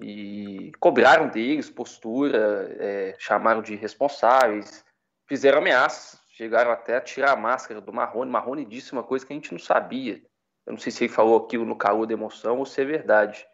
e 0.00 0.72
cobraram 0.78 1.28
deles 1.28 1.70
postura, 1.70 2.76
é, 2.78 3.16
chamaram 3.18 3.62
de 3.62 3.74
responsáveis, 3.76 4.84
fizeram 5.26 5.58
ameaças, 5.58 6.20
chegaram 6.32 6.70
até 6.70 6.96
a 6.96 7.00
tirar 7.00 7.32
a 7.32 7.36
máscara 7.36 7.80
do 7.80 7.92
Marrone. 7.92 8.30
Marrone 8.30 8.64
disse 8.64 8.92
uma 8.92 9.02
coisa 9.02 9.24
que 9.24 9.32
a 9.32 9.36
gente 9.36 9.52
não 9.52 9.58
sabia. 9.58 10.22
Eu 10.66 10.72
não 10.72 10.78
sei 10.78 10.92
se 10.92 11.04
ele 11.04 11.12
falou 11.12 11.36
aquilo 11.36 11.64
no 11.64 11.76
calor 11.76 12.06
da 12.06 12.12
emoção 12.12 12.58
ou 12.58 12.66
se 12.66 12.80
é 12.80 12.84
verdade, 12.84 13.46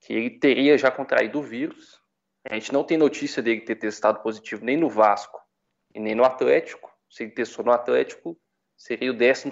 que 0.00 0.12
ele 0.12 0.30
teria 0.30 0.78
já 0.78 0.90
contraído 0.90 1.38
o 1.38 1.42
vírus 1.42 2.00
a 2.48 2.54
gente 2.54 2.72
não 2.72 2.84
tem 2.84 2.96
notícia 2.96 3.42
dele 3.42 3.60
ter 3.60 3.76
testado 3.76 4.20
positivo 4.20 4.64
nem 4.64 4.76
no 4.76 4.88
Vasco 4.88 5.40
e 5.94 6.00
nem 6.00 6.14
no 6.14 6.24
Atlético. 6.24 6.92
Se 7.10 7.24
ele 7.24 7.32
testou 7.32 7.64
no 7.64 7.72
Atlético, 7.72 8.38
seria 8.76 9.10
o 9.10 9.14
12 9.16 9.50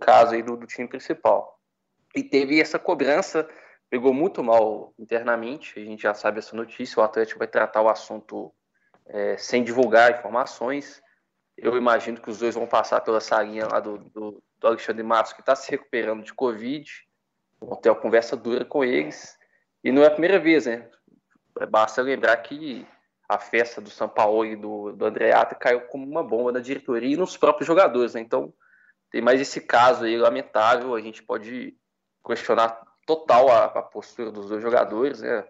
caso 0.00 0.34
aí 0.34 0.42
do, 0.42 0.56
do, 0.56 0.66
time 0.66 0.88
principal. 0.88 1.58
E 2.14 2.22
teve 2.22 2.60
essa 2.60 2.78
cobrança, 2.78 3.48
pegou 3.88 4.12
muito 4.12 4.42
mal 4.42 4.92
internamente. 4.98 5.78
A 5.78 5.84
gente 5.84 6.02
já 6.02 6.14
sabe 6.14 6.38
essa 6.38 6.56
notícia. 6.56 7.00
O 7.00 7.04
Atlético 7.04 7.38
vai 7.38 7.48
tratar 7.48 7.82
o 7.82 7.88
assunto 7.88 8.52
é, 9.06 9.36
sem 9.36 9.62
divulgar 9.62 10.12
informações. 10.12 11.02
Eu 11.56 11.76
imagino 11.76 12.20
que 12.20 12.30
os 12.30 12.38
dois 12.38 12.54
vão 12.54 12.66
passar 12.66 13.00
pela 13.00 13.20
salinha 13.20 13.66
lá 13.70 13.78
do, 13.78 13.98
do, 13.98 14.42
do 14.58 14.66
Alexandre 14.66 15.02
Matos, 15.02 15.32
que 15.32 15.40
está 15.40 15.54
se 15.54 15.70
recuperando 15.70 16.24
de 16.24 16.34
Covid. 16.34 16.90
Vão 17.60 17.76
ter 17.76 17.90
uma 17.90 18.00
conversa 18.00 18.36
dura 18.36 18.64
com 18.64 18.84
eles. 18.84 19.38
E 19.82 19.92
não 19.92 20.02
é 20.02 20.06
a 20.06 20.10
primeira 20.10 20.38
vez, 20.38 20.66
né? 20.66 20.88
Basta 21.70 22.02
lembrar 22.02 22.36
que 22.38 22.86
a 23.34 23.38
festa 23.38 23.80
do 23.80 23.90
São 23.90 24.08
Paulo 24.08 24.44
e 24.44 24.56
do, 24.56 24.92
do 24.92 25.04
Andreata 25.04 25.54
caiu 25.54 25.82
como 25.82 26.06
uma 26.06 26.22
bomba 26.22 26.52
na 26.52 26.60
diretoria 26.60 27.14
e 27.14 27.16
nos 27.16 27.36
próprios 27.36 27.66
jogadores, 27.66 28.14
né? 28.14 28.20
Então, 28.20 28.52
tem 29.10 29.20
mais 29.20 29.40
esse 29.40 29.60
caso 29.60 30.04
aí 30.04 30.16
lamentável, 30.16 30.94
a 30.94 31.00
gente 31.00 31.22
pode 31.22 31.74
questionar 32.26 32.80
total 33.06 33.48
a, 33.48 33.64
a 33.66 33.82
postura 33.82 34.30
dos 34.30 34.48
dois 34.48 34.62
jogadores, 34.62 35.20
né? 35.20 35.44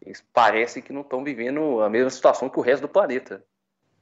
Eles 0.00 0.24
parecem 0.32 0.82
que 0.82 0.92
não 0.92 1.00
estão 1.02 1.24
vivendo 1.24 1.80
a 1.80 1.88
mesma 1.88 2.10
situação 2.10 2.48
que 2.48 2.58
o 2.58 2.62
resto 2.62 2.82
do 2.82 2.88
planeta. 2.88 3.42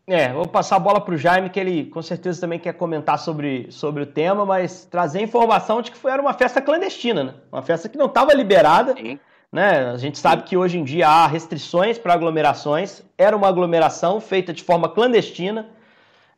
É, 0.07 0.33
vou 0.33 0.49
passar 0.49 0.77
a 0.77 0.81
bola 0.81 1.01
para 1.01 1.15
o 1.15 1.17
Jaime, 1.17 1.49
que 1.49 1.61
ele 1.61 1.87
com 1.87 2.03
certeza 2.03 2.41
também 2.41 2.59
quer 2.59 2.73
comentar 2.73 3.19
sobre, 3.19 3.71
sobre 3.71 4.03
o 4.03 4.07
tema, 4.07 4.45
mas 4.45 4.85
trazer 4.85 5.21
informação 5.21 5.81
de 5.81 5.93
que 5.93 5.97
foi, 5.97 6.11
era 6.11 6.21
uma 6.21 6.35
festa 6.35 6.61
clandestina, 6.61 7.23
né? 7.23 7.35
Uma 7.53 7.63
festa 7.63 7.89
que 7.89 7.97
não 7.97 8.07
estava 8.07 8.35
liberada. 8.35 8.95
Sim. 8.95 9.19
Né? 9.53 9.91
A 9.91 9.99
gente 9.99 10.19
sabe 10.19 10.45
que 10.45 10.57
hoje 10.57 10.79
em 10.79 10.85
dia 10.85 11.07
há 11.07 11.27
restrições 11.27 11.99
para 11.99 12.15
aglomerações. 12.15 13.03
Era 13.19 13.37
uma 13.37 13.49
aglomeração 13.49 14.19
feita 14.19 14.53
de 14.53 14.63
forma 14.63 14.89
clandestina 14.89 15.69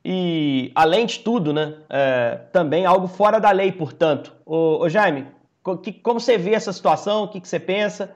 e, 0.04 0.71
além 0.75 1.06
de 1.06 1.21
tudo, 1.21 1.52
né, 1.52 1.76
é, 1.88 2.40
também 2.52 2.85
algo 2.85 3.06
fora 3.06 3.40
da 3.40 3.50
lei, 3.50 3.73
portanto. 3.73 4.35
Ô, 4.44 4.80
ô 4.80 4.88
Jaime, 4.88 5.28
que, 5.83 5.92
como 5.92 6.21
você 6.21 6.37
vê 6.37 6.52
essa 6.52 6.73
situação? 6.73 7.25
O 7.25 7.28
que, 7.28 7.40
que 7.40 7.49
você 7.49 7.59
pensa? 7.59 8.14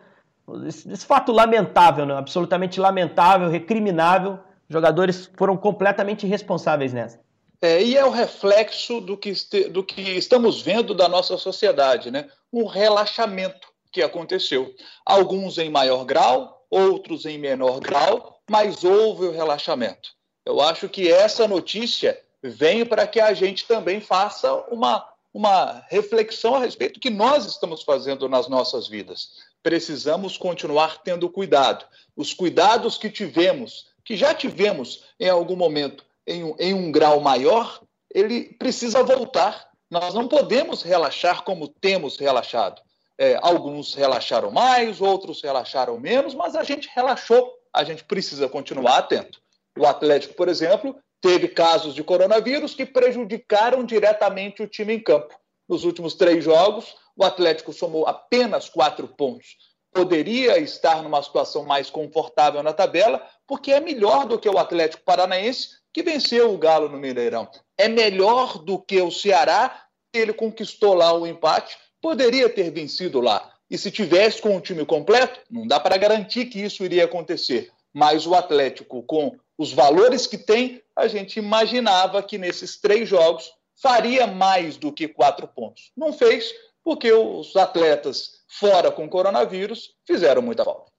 Esse, 0.66 0.90
esse, 0.92 1.06
fato 1.06 1.32
lamentável, 1.32 2.04
né? 2.04 2.14
absolutamente 2.14 2.80
lamentável, 2.80 3.48
recriminável. 3.48 4.38
Jogadores 4.68 5.30
foram 5.34 5.56
completamente 5.56 6.26
irresponsáveis 6.26 6.92
nessa. 6.92 7.20
É, 7.62 7.82
e 7.82 7.96
é 7.96 8.04
o 8.04 8.10
reflexo 8.10 9.00
do 9.00 9.16
que, 9.16 9.32
do 9.70 9.82
que 9.82 10.02
estamos 10.02 10.60
vendo 10.60 10.94
da 10.94 11.08
nossa 11.08 11.36
sociedade, 11.36 12.10
né? 12.10 12.28
Um 12.52 12.66
relaxamento 12.66 13.68
que 13.98 14.02
aconteceu. 14.02 14.72
Alguns 15.04 15.58
em 15.58 15.68
maior 15.68 16.04
grau, 16.04 16.64
outros 16.70 17.26
em 17.26 17.36
menor 17.36 17.80
grau, 17.80 18.40
mas 18.48 18.84
houve 18.84 19.26
o 19.26 19.32
relaxamento. 19.32 20.10
Eu 20.46 20.60
acho 20.60 20.88
que 20.88 21.10
essa 21.10 21.48
notícia 21.48 22.18
vem 22.40 22.86
para 22.86 23.08
que 23.08 23.18
a 23.18 23.34
gente 23.34 23.66
também 23.66 24.00
faça 24.00 24.54
uma, 24.70 25.04
uma 25.34 25.84
reflexão 25.88 26.54
a 26.54 26.60
respeito 26.60 26.94
do 26.94 27.00
que 27.00 27.10
nós 27.10 27.44
estamos 27.44 27.82
fazendo 27.82 28.28
nas 28.28 28.48
nossas 28.48 28.86
vidas. 28.86 29.30
Precisamos 29.64 30.38
continuar 30.38 31.02
tendo 31.02 31.28
cuidado. 31.28 31.84
Os 32.16 32.32
cuidados 32.32 32.96
que 32.96 33.10
tivemos, 33.10 33.88
que 34.04 34.16
já 34.16 34.32
tivemos 34.32 35.02
em 35.18 35.28
algum 35.28 35.56
momento 35.56 36.04
em 36.24 36.44
um, 36.44 36.54
em 36.56 36.72
um 36.72 36.92
grau 36.92 37.20
maior, 37.20 37.80
ele 38.14 38.44
precisa 38.60 39.02
voltar. 39.02 39.68
Nós 39.90 40.14
não 40.14 40.28
podemos 40.28 40.82
relaxar 40.82 41.42
como 41.42 41.66
temos 41.66 42.16
relaxado. 42.16 42.80
É, 43.18 43.36
alguns 43.42 43.94
relaxaram 43.94 44.50
mais, 44.50 45.00
outros 45.00 45.42
relaxaram 45.42 45.98
menos, 45.98 46.34
mas 46.34 46.54
a 46.54 46.62
gente 46.62 46.88
relaxou. 46.94 47.52
A 47.74 47.82
gente 47.82 48.04
precisa 48.04 48.48
continuar 48.48 48.98
atento. 48.98 49.40
O 49.76 49.86
Atlético, 49.86 50.34
por 50.34 50.48
exemplo, 50.48 50.96
teve 51.20 51.48
casos 51.48 51.94
de 51.94 52.04
coronavírus 52.04 52.74
que 52.74 52.86
prejudicaram 52.86 53.84
diretamente 53.84 54.62
o 54.62 54.68
time 54.68 54.94
em 54.94 55.00
campo. 55.00 55.34
Nos 55.68 55.84
últimos 55.84 56.14
três 56.14 56.44
jogos, 56.44 56.96
o 57.16 57.24
Atlético 57.24 57.72
somou 57.72 58.06
apenas 58.06 58.68
quatro 58.68 59.08
pontos. 59.08 59.56
Poderia 59.92 60.58
estar 60.58 61.02
numa 61.02 61.22
situação 61.22 61.64
mais 61.64 61.90
confortável 61.90 62.62
na 62.62 62.72
tabela, 62.72 63.26
porque 63.46 63.72
é 63.72 63.80
melhor 63.80 64.26
do 64.26 64.38
que 64.38 64.48
o 64.48 64.58
Atlético 64.58 65.02
Paranaense, 65.02 65.70
que 65.92 66.02
venceu 66.02 66.54
o 66.54 66.58
Galo 66.58 66.88
no 66.88 66.98
Mineirão. 66.98 67.48
É 67.76 67.88
melhor 67.88 68.58
do 68.58 68.78
que 68.78 69.00
o 69.00 69.10
Ceará, 69.10 69.84
que 70.12 70.20
ele 70.20 70.32
conquistou 70.32 70.94
lá 70.94 71.12
o 71.12 71.26
empate 71.26 71.76
poderia 72.00 72.48
ter 72.48 72.70
vencido 72.70 73.20
lá. 73.20 73.52
E 73.70 73.76
se 73.76 73.90
tivesse 73.90 74.40
com 74.40 74.56
o 74.56 74.60
time 74.60 74.84
completo, 74.84 75.40
não 75.50 75.66
dá 75.66 75.78
para 75.78 75.96
garantir 75.96 76.46
que 76.46 76.60
isso 76.60 76.84
iria 76.84 77.04
acontecer. 77.04 77.70
Mas 77.92 78.26
o 78.26 78.34
Atlético, 78.34 79.02
com 79.02 79.36
os 79.58 79.72
valores 79.72 80.26
que 80.26 80.38
tem, 80.38 80.82
a 80.96 81.06
gente 81.08 81.38
imaginava 81.38 82.22
que 82.22 82.38
nesses 82.38 82.80
três 82.80 83.08
jogos 83.08 83.52
faria 83.80 84.26
mais 84.26 84.76
do 84.76 84.92
que 84.92 85.06
quatro 85.06 85.46
pontos. 85.46 85.92
Não 85.96 86.12
fez, 86.12 86.52
porque 86.84 87.12
os 87.12 87.54
atletas 87.56 88.38
fora 88.48 88.90
com 88.90 89.08
coronavírus 89.08 89.90
fizeram 90.06 90.40
muita 90.40 90.64
falta. 90.64 90.90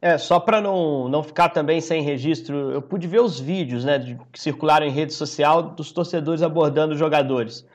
É, 0.00 0.16
só 0.16 0.38
para 0.38 0.60
não, 0.60 1.08
não 1.08 1.24
ficar 1.24 1.48
também 1.48 1.80
sem 1.80 2.02
registro, 2.02 2.70
eu 2.70 2.80
pude 2.80 3.08
ver 3.08 3.20
os 3.20 3.38
vídeos 3.38 3.84
né, 3.84 4.16
que 4.32 4.40
circularam 4.40 4.86
em 4.86 4.92
rede 4.92 5.12
social 5.12 5.62
dos 5.62 5.90
torcedores 5.90 6.40
abordando 6.40 6.92
os 6.92 6.98
jogadores. 6.98 7.66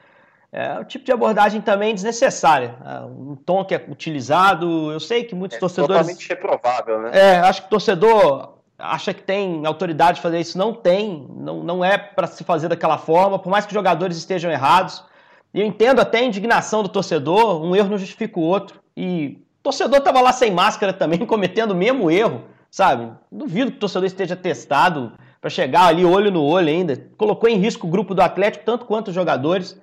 É 0.56 0.80
o 0.80 0.86
tipo 0.86 1.04
de 1.04 1.12
abordagem 1.12 1.60
também 1.62 1.96
desnecessária. 1.96 2.76
É, 2.86 3.00
um 3.06 3.36
tom 3.36 3.66
que 3.66 3.74
é 3.74 3.84
utilizado, 3.90 4.92
eu 4.92 5.00
sei 5.00 5.24
que 5.24 5.34
muitos 5.34 5.58
é 5.58 5.60
torcedores. 5.60 5.98
Totalmente 5.98 6.30
reprovável, 6.30 7.02
né? 7.02 7.10
É, 7.12 7.40
acho 7.40 7.62
que 7.62 7.68
o 7.68 7.70
torcedor 7.72 8.54
acha 8.78 9.16
que 9.16 9.24
tem 9.24 9.66
autoridade 9.66 10.18
de 10.18 10.22
fazer 10.22 10.40
isso. 10.40 10.56
Não 10.56 10.72
tem, 10.72 11.28
não, 11.36 11.64
não 11.64 11.84
é 11.84 11.98
para 11.98 12.28
se 12.28 12.44
fazer 12.44 12.68
daquela 12.68 13.00
forma, 13.00 13.40
por 13.40 13.50
mais 13.50 13.66
que 13.66 13.72
os 13.72 13.74
jogadores 13.74 14.16
estejam 14.16 14.52
errados. 14.52 15.04
E 15.52 15.60
eu 15.60 15.66
entendo 15.66 16.00
até 16.00 16.20
a 16.20 16.24
indignação 16.24 16.84
do 16.84 16.90
torcedor, 16.90 17.64
um 17.66 17.76
erro 17.76 17.90
não 17.90 17.98
justifica 17.98 18.40
o 18.40 18.44
outro. 18.44 18.80
E 18.96 19.40
o 19.60 19.64
torcedor 19.64 19.98
estava 19.98 20.22
lá 20.22 20.32
sem 20.32 20.52
máscara 20.52 20.94
também, 20.94 21.18
cometendo 21.26 21.72
o 21.72 21.76
mesmo 21.76 22.12
erro, 22.12 22.44
sabe? 22.70 23.12
Duvido 23.32 23.72
que 23.72 23.78
o 23.78 23.80
torcedor 23.80 24.06
esteja 24.06 24.36
testado 24.36 25.14
para 25.42 25.50
chegar 25.50 25.88
ali 25.88 26.06
olho 26.06 26.30
no 26.30 26.44
olho 26.44 26.70
ainda. 26.70 27.08
Colocou 27.18 27.50
em 27.50 27.58
risco 27.58 27.88
o 27.88 27.90
grupo 27.90 28.14
do 28.14 28.22
Atlético, 28.22 28.64
tanto 28.64 28.86
quanto 28.86 29.08
os 29.08 29.16
jogadores 29.16 29.82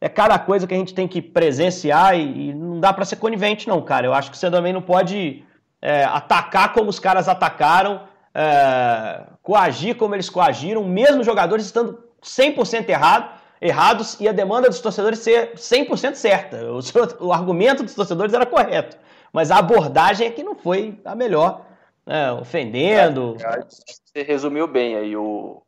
é 0.00 0.08
cada 0.08 0.38
coisa 0.38 0.66
que 0.66 0.74
a 0.74 0.76
gente 0.76 0.94
tem 0.94 1.08
que 1.08 1.22
presenciar 1.22 2.18
e, 2.18 2.50
e 2.50 2.54
não 2.54 2.78
dá 2.78 2.92
para 2.92 3.04
ser 3.04 3.16
conivente, 3.16 3.66
não, 3.66 3.80
cara. 3.82 4.06
Eu 4.06 4.14
acho 4.14 4.30
que 4.30 4.36
você 4.36 4.50
também 4.50 4.72
não 4.72 4.82
pode 4.82 5.44
é, 5.80 6.04
atacar 6.04 6.72
como 6.72 6.90
os 6.90 6.98
caras 6.98 7.28
atacaram, 7.28 8.02
é, 8.34 9.24
coagir 9.42 9.96
como 9.96 10.14
eles 10.14 10.28
coagiram, 10.28 10.84
mesmo 10.84 11.24
jogadores 11.24 11.64
estando 11.64 11.98
100% 12.22 12.88
errado, 12.88 13.30
errados 13.60 14.20
e 14.20 14.28
a 14.28 14.32
demanda 14.32 14.68
dos 14.68 14.80
torcedores 14.80 15.20
ser 15.20 15.54
100% 15.54 16.14
certa. 16.14 16.58
O, 16.70 16.80
o, 17.26 17.32
argumento 17.32 17.82
dos 17.82 17.94
torcedores 17.94 18.34
era 18.34 18.44
correto, 18.44 18.98
mas 19.32 19.50
a 19.50 19.58
abordagem 19.58 20.26
é 20.26 20.30
que 20.30 20.42
não 20.42 20.54
foi 20.54 21.00
a 21.04 21.14
melhor, 21.14 21.64
né, 22.04 22.32
ofendendo. 22.32 23.36
É, 23.40 23.64
você 23.64 24.22
resumiu 24.22 24.66
bem 24.66 24.96
aí. 24.96 25.16
O, 25.16 25.62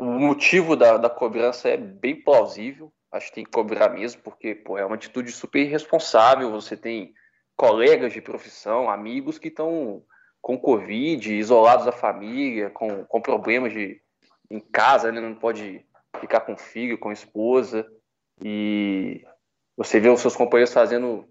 o 0.00 0.04
motivo 0.04 0.76
da, 0.76 0.96
da 0.96 1.10
cobrança 1.10 1.68
é 1.68 1.76
bem 1.76 2.14
plausível 2.14 2.92
acho 3.12 3.28
que 3.28 3.34
tem 3.34 3.44
que 3.44 3.50
cobrar 3.50 3.90
mesmo, 3.90 4.22
porque 4.22 4.54
pô, 4.54 4.78
é 4.78 4.84
uma 4.84 4.94
atitude 4.94 5.30
super 5.30 5.60
irresponsável. 5.60 6.50
Você 6.50 6.76
tem 6.76 7.12
colegas 7.56 8.12
de 8.12 8.20
profissão, 8.20 8.88
amigos 8.88 9.38
que 9.38 9.48
estão 9.48 10.02
com 10.40 10.58
Covid, 10.58 11.32
isolados 11.32 11.86
da 11.86 11.92
família, 11.92 12.70
com, 12.70 13.04
com 13.04 13.20
problemas 13.20 13.72
de, 13.72 14.00
em 14.50 14.58
casa, 14.58 15.12
né? 15.12 15.20
não 15.20 15.34
pode 15.34 15.86
ficar 16.18 16.40
com 16.40 16.56
filho, 16.56 16.98
com 16.98 17.12
esposa, 17.12 17.86
e 18.44 19.24
você 19.76 20.00
vê 20.00 20.08
os 20.08 20.20
seus 20.20 20.34
companheiros 20.34 20.74
fazendo 20.74 21.28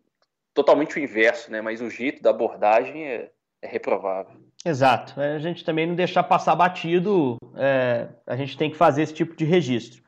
totalmente 0.54 0.98
o 0.98 1.00
inverso, 1.00 1.52
né? 1.52 1.62
mas 1.62 1.82
o 1.82 1.90
jeito 1.90 2.22
da 2.22 2.30
abordagem 2.30 3.06
é, 3.06 3.32
é 3.62 3.68
reprovável. 3.68 4.40
Exato. 4.66 5.20
A 5.20 5.40
gente 5.40 5.66
também 5.66 5.88
não 5.88 5.96
deixar 5.96 6.24
passar 6.24 6.56
batido, 6.56 7.38
é, 7.58 8.08
a 8.26 8.36
gente 8.38 8.58
tem 8.58 8.72
que 8.72 8.78
fazer 8.78 9.02
esse 9.02 9.14
tipo 9.14 9.36
de 9.36 9.44
registro. 9.44 10.02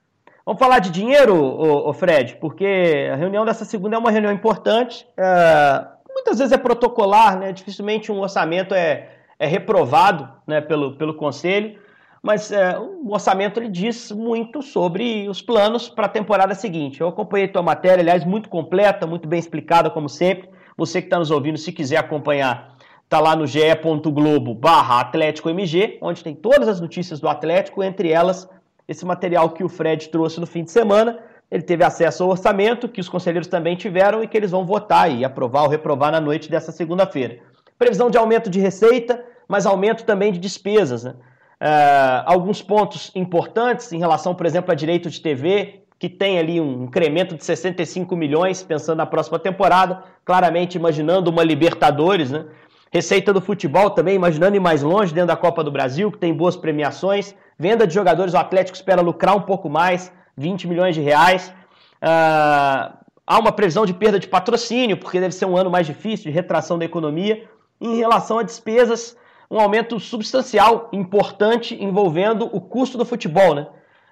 Vamos 0.46 0.60
falar 0.60 0.80
de 0.80 0.92
dinheiro, 0.92 1.42
ô, 1.42 1.90
ô 1.90 1.94
Fred, 1.94 2.36
porque 2.36 3.10
a 3.10 3.16
reunião 3.16 3.46
dessa 3.46 3.64
segunda 3.64 3.96
é 3.96 4.00
uma 4.00 4.12
reunião 4.12 4.32
importante. 4.32 5.08
É, 5.16 5.86
muitas 6.14 6.38
vezes 6.38 6.52
é 6.52 6.58
protocolar, 6.58 7.40
né? 7.40 7.54
dificilmente 7.54 8.12
um 8.12 8.20
orçamento 8.20 8.76
é, 8.76 9.10
é 9.40 9.48
reprovado 9.48 10.30
né, 10.46 10.60
pelo, 10.60 10.98
pelo 10.98 11.14
Conselho, 11.14 11.80
mas 12.22 12.52
é, 12.52 12.78
o 12.78 13.14
orçamento 13.14 13.58
ele 13.58 13.70
diz 13.70 14.12
muito 14.12 14.62
sobre 14.62 15.30
os 15.30 15.42
planos 15.42 15.88
para 15.88 16.08
a 16.08 16.10
temporada 16.10 16.54
seguinte. 16.54 17.00
Eu 17.00 17.08
acompanhei 17.08 17.48
tua 17.48 17.64
matéria, 17.64 18.02
aliás, 18.02 18.26
muito 18.26 18.50
completa, 18.50 19.08
muito 19.08 19.30
bem 19.30 19.40
explicada, 19.40 19.90
como 19.90 20.10
sempre. 20.10 20.50
Você 20.76 21.02
que 21.02 21.08
está 21.08 21.20
nos 21.20 21.32
ouvindo, 21.32 21.58
se 21.58 21.72
quiser 21.72 21.98
acompanhar, 21.98 22.76
está 23.06 23.18
lá 23.18 23.34
no 23.34 23.48
ge.globo 23.48 24.54
barra 24.54 25.00
Atlético 25.00 25.50
MG, 25.50 26.00
onde 26.02 26.22
tem 26.22 26.36
todas 26.36 26.68
as 26.68 26.82
notícias 26.82 27.22
do 27.22 27.30
Atlético, 27.30 27.82
entre 27.82 28.12
elas 28.12 28.50
esse 28.88 29.06
material 29.06 29.50
que 29.50 29.64
o 29.64 29.70
Fred 29.70 30.10
trouxe 30.10 30.40
no 30.40 30.46
fim 30.46 30.64
de 30.64 30.72
semana. 30.72 31.20
Ele 31.50 31.64
teve 31.64 31.84
acesso 31.84 32.24
ao 32.24 32.30
orçamento, 32.30 32.90
que 32.90 33.00
os 33.00 33.10
conselheiros 33.10 33.48
também 33.48 33.76
tiveram 33.76 34.24
e 34.24 34.28
que 34.28 34.36
eles 34.36 34.52
vão 34.52 34.66
votar 34.66 35.12
e 35.12 35.24
aprovar 35.24 35.64
ou 35.64 35.70
reprovar 35.70 36.12
na 36.12 36.20
noite 36.20 36.50
dessa 36.50 36.72
segunda-feira. 36.72 37.40
Previsão 37.78 38.10
de 38.10 38.18
aumento 38.18 38.50
de 38.50 38.60
receita, 38.60 39.24
mas 39.48 39.66
aumento 39.66 40.04
também 40.04 40.32
de 40.32 40.40
despesas. 40.40 41.04
Né? 41.04 41.12
Uh, 41.62 42.24
alguns 42.26 42.62
pontos 42.62 43.12
importantes 43.16 43.92
em 43.92 44.00
relação, 44.00 44.34
por 44.34 44.46
exemplo, 44.46 44.72
a 44.72 44.76
direito 44.76 45.10
de 45.10 45.22
TV, 45.22 45.84
que 46.00 46.10
tem 46.10 46.38
ali 46.38 46.60
um 46.60 46.84
incremento 46.84 47.36
de 47.36 47.46
65 47.46 48.16
milhões, 48.16 48.62
pensando 48.64 48.98
na 48.98 49.06
próxima 49.06 49.40
temporada, 49.40 50.04
claramente 50.26 50.76
imaginando 50.76 51.30
uma 51.30 51.44
Libertadores, 51.44 52.32
né? 52.32 52.46
Receita 52.94 53.34
do 53.34 53.42
futebol 53.42 53.90
também, 53.90 54.14
imaginando 54.14 54.56
ir 54.56 54.60
mais 54.60 54.84
longe 54.84 55.12
dentro 55.12 55.30
da 55.30 55.36
Copa 55.36 55.64
do 55.64 55.72
Brasil, 55.72 56.12
que 56.12 56.20
tem 56.20 56.32
boas 56.32 56.56
premiações. 56.56 57.34
Venda 57.58 57.88
de 57.88 57.94
jogadores, 57.96 58.36
o 58.36 58.38
Atlético 58.38 58.76
espera 58.76 59.02
lucrar 59.02 59.36
um 59.36 59.42
pouco 59.42 59.68
mais, 59.68 60.14
20 60.38 60.68
milhões 60.68 60.94
de 60.94 61.02
reais. 61.02 61.52
Uh, 62.04 62.94
há 63.26 63.40
uma 63.40 63.52
previsão 63.52 63.84
de 63.84 63.96
perda 63.96 64.20
de 64.20 64.28
patrocínio, 64.28 64.96
porque 64.96 65.20
deve 65.20 65.34
ser 65.34 65.46
um 65.46 65.58
ano 65.58 65.72
mais 65.72 65.88
difícil, 65.88 66.26
de 66.26 66.30
retração 66.30 66.78
da 66.78 66.86
economia. 66.86 67.44
Em 67.82 67.98
relação 67.98 68.38
a 68.38 68.44
despesas, 68.44 69.18
um 69.50 69.60
aumento 69.60 70.00
substancial, 70.00 70.90
importante, 70.94 71.76
envolvendo 71.84 72.48
o 72.56 72.62
custo 72.62 72.96
do 72.96 73.06
futebol. 73.06 73.56
Né? 73.56 73.66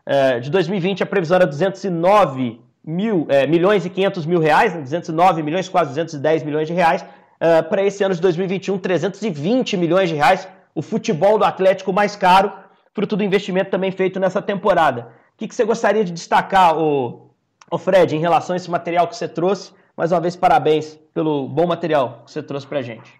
Uh, 0.08 0.41
de 0.41 0.50
2020, 0.50 1.04
a 1.04 1.06
previsão 1.06 1.36
era 1.36 1.46
209 1.46 2.60
mil, 2.84 3.28
é, 3.30 3.46
milhões 3.46 3.86
e 3.86 3.91
500 3.91 4.26
mil 4.26 4.39
reais, 4.39 4.74
né? 4.74 4.82
209 4.82 5.44
milhões, 5.44 5.70
quase 5.70 5.89
210 5.89 6.41
milhões 6.41 6.67
de 6.67 6.74
reais. 6.74 7.06
Uh, 7.41 7.67
para 7.67 7.82
esse 7.82 8.04
ano 8.04 8.13
de 8.13 8.21
2021, 8.21 8.77
320 8.77 9.75
milhões 9.75 10.10
de 10.10 10.15
reais. 10.15 10.47
O 10.75 10.82
futebol 10.84 11.39
do 11.39 11.43
Atlético 11.43 11.91
mais 11.91 12.15
caro, 12.15 12.54
fruto 12.93 13.17
do 13.17 13.23
investimento 13.23 13.71
também 13.71 13.91
feito 13.91 14.19
nessa 14.19 14.41
temporada. 14.41 15.12
O 15.34 15.38
que, 15.38 15.47
que 15.47 15.56
você 15.56 15.65
gostaria 15.65 16.06
de 16.06 16.12
destacar, 16.12 16.77
o, 16.77 17.32
o 17.71 17.77
Fred, 17.80 18.15
em 18.15 18.19
relação 18.19 18.54
a 18.54 18.58
esse 18.58 18.69
material 18.69 19.08
que 19.08 19.15
você 19.15 19.27
trouxe? 19.27 19.73
Mais 19.97 20.12
uma 20.12 20.21
vez, 20.21 20.36
parabéns 20.36 20.95
pelo 21.15 21.47
bom 21.47 21.65
material 21.65 22.21
que 22.23 22.32
você 22.32 22.43
trouxe 22.43 22.67
para 22.67 22.77
a 22.77 22.84
gente. 22.84 23.19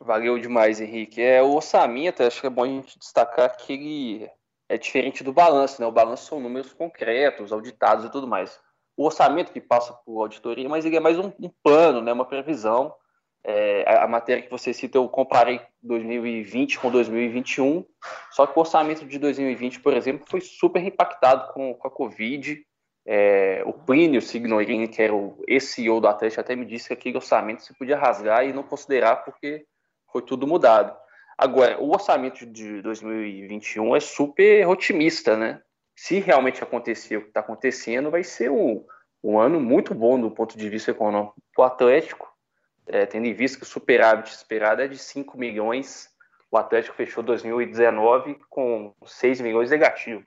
Valeu 0.00 0.36
demais, 0.36 0.80
Henrique. 0.80 1.22
É, 1.22 1.40
o 1.40 1.54
orçamento, 1.54 2.22
acho 2.22 2.40
que 2.40 2.48
é 2.48 2.50
bom 2.50 2.64
a 2.64 2.68
gente 2.68 2.98
destacar 2.98 3.56
que 3.56 3.72
ele 3.72 4.30
é 4.68 4.76
diferente 4.76 5.22
do 5.22 5.32
balanço, 5.32 5.80
né? 5.80 5.86
O 5.86 5.92
balanço 5.92 6.26
são 6.26 6.40
números 6.40 6.72
concretos, 6.72 7.52
auditados 7.52 8.04
e 8.04 8.10
tudo 8.10 8.26
mais 8.26 8.58
o 9.00 9.06
orçamento 9.06 9.50
que 9.50 9.62
passa 9.62 9.94
por 9.94 10.20
auditoria, 10.20 10.68
mas 10.68 10.84
ele 10.84 10.94
é 10.94 11.00
mais 11.00 11.18
um, 11.18 11.32
um 11.40 12.00
né, 12.02 12.12
uma 12.12 12.26
previsão. 12.26 12.94
É, 13.42 13.82
a, 13.86 14.04
a, 14.04 14.06
matéria 14.06 14.42
que 14.42 14.50
você 14.50 14.74
cita, 14.74 14.98
eu 14.98 15.08
comparei 15.08 15.58
2020 15.82 16.78
com 16.78 16.90
2021, 16.90 17.82
só 18.30 18.46
que 18.46 18.58
o 18.58 18.60
orçamento 18.60 19.06
de 19.06 19.18
2020, 19.18 19.80
por 19.80 19.94
exemplo, 19.94 20.26
foi 20.28 20.42
super 20.42 20.84
impactado 20.84 21.50
com, 21.54 21.72
com 21.72 21.88
a 21.88 21.90
Covid. 21.90 22.62
É, 23.06 23.62
o 23.64 23.72
Plínio 23.72 24.20
Signorini, 24.20 24.86
que 24.86 25.00
era 25.00 25.14
o 25.14 25.42
ex-CEO 25.48 25.98
do 25.98 26.06
Atlético, 26.06 26.42
até 26.42 26.54
me 26.54 26.66
disse 26.66 26.88
que 26.88 26.92
aquele 26.92 27.16
orçamento 27.16 27.62
se 27.62 27.72
podia 27.72 27.96
rasgar 27.96 28.44
e 28.44 28.52
não 28.52 28.62
considerar 28.62 29.24
porque 29.24 29.64
foi 30.12 30.20
tudo 30.20 30.46
mudado. 30.46 30.94
Agora, 31.38 31.80
o 31.80 31.90
orçamento 31.90 32.44
de 32.44 32.82
2021 32.82 33.96
é 33.96 34.00
super 34.00 34.68
otimista, 34.68 35.38
né? 35.38 35.62
Se 36.02 36.18
realmente 36.18 36.62
acontecer 36.62 37.18
o 37.18 37.20
que 37.20 37.28
está 37.28 37.40
acontecendo, 37.40 38.10
vai 38.10 38.24
ser 38.24 38.50
um, 38.50 38.82
um 39.22 39.38
ano 39.38 39.60
muito 39.60 39.94
bom 39.94 40.18
do 40.18 40.30
ponto 40.30 40.56
de 40.56 40.66
vista 40.66 40.92
econômico 40.92 41.34
o 41.58 41.62
Atlético, 41.62 42.26
é, 42.86 43.04
tendo 43.04 43.26
em 43.26 43.34
vista 43.34 43.58
que 43.58 43.64
o 43.64 43.68
superávit 43.68 44.30
esperado 44.30 44.80
é 44.80 44.88
de 44.88 44.96
5 44.96 45.36
milhões. 45.36 46.08
O 46.50 46.56
Atlético 46.56 46.96
fechou 46.96 47.22
2019 47.22 48.38
com 48.48 48.94
6 49.04 49.42
milhões 49.42 49.70
negativo. 49.70 50.24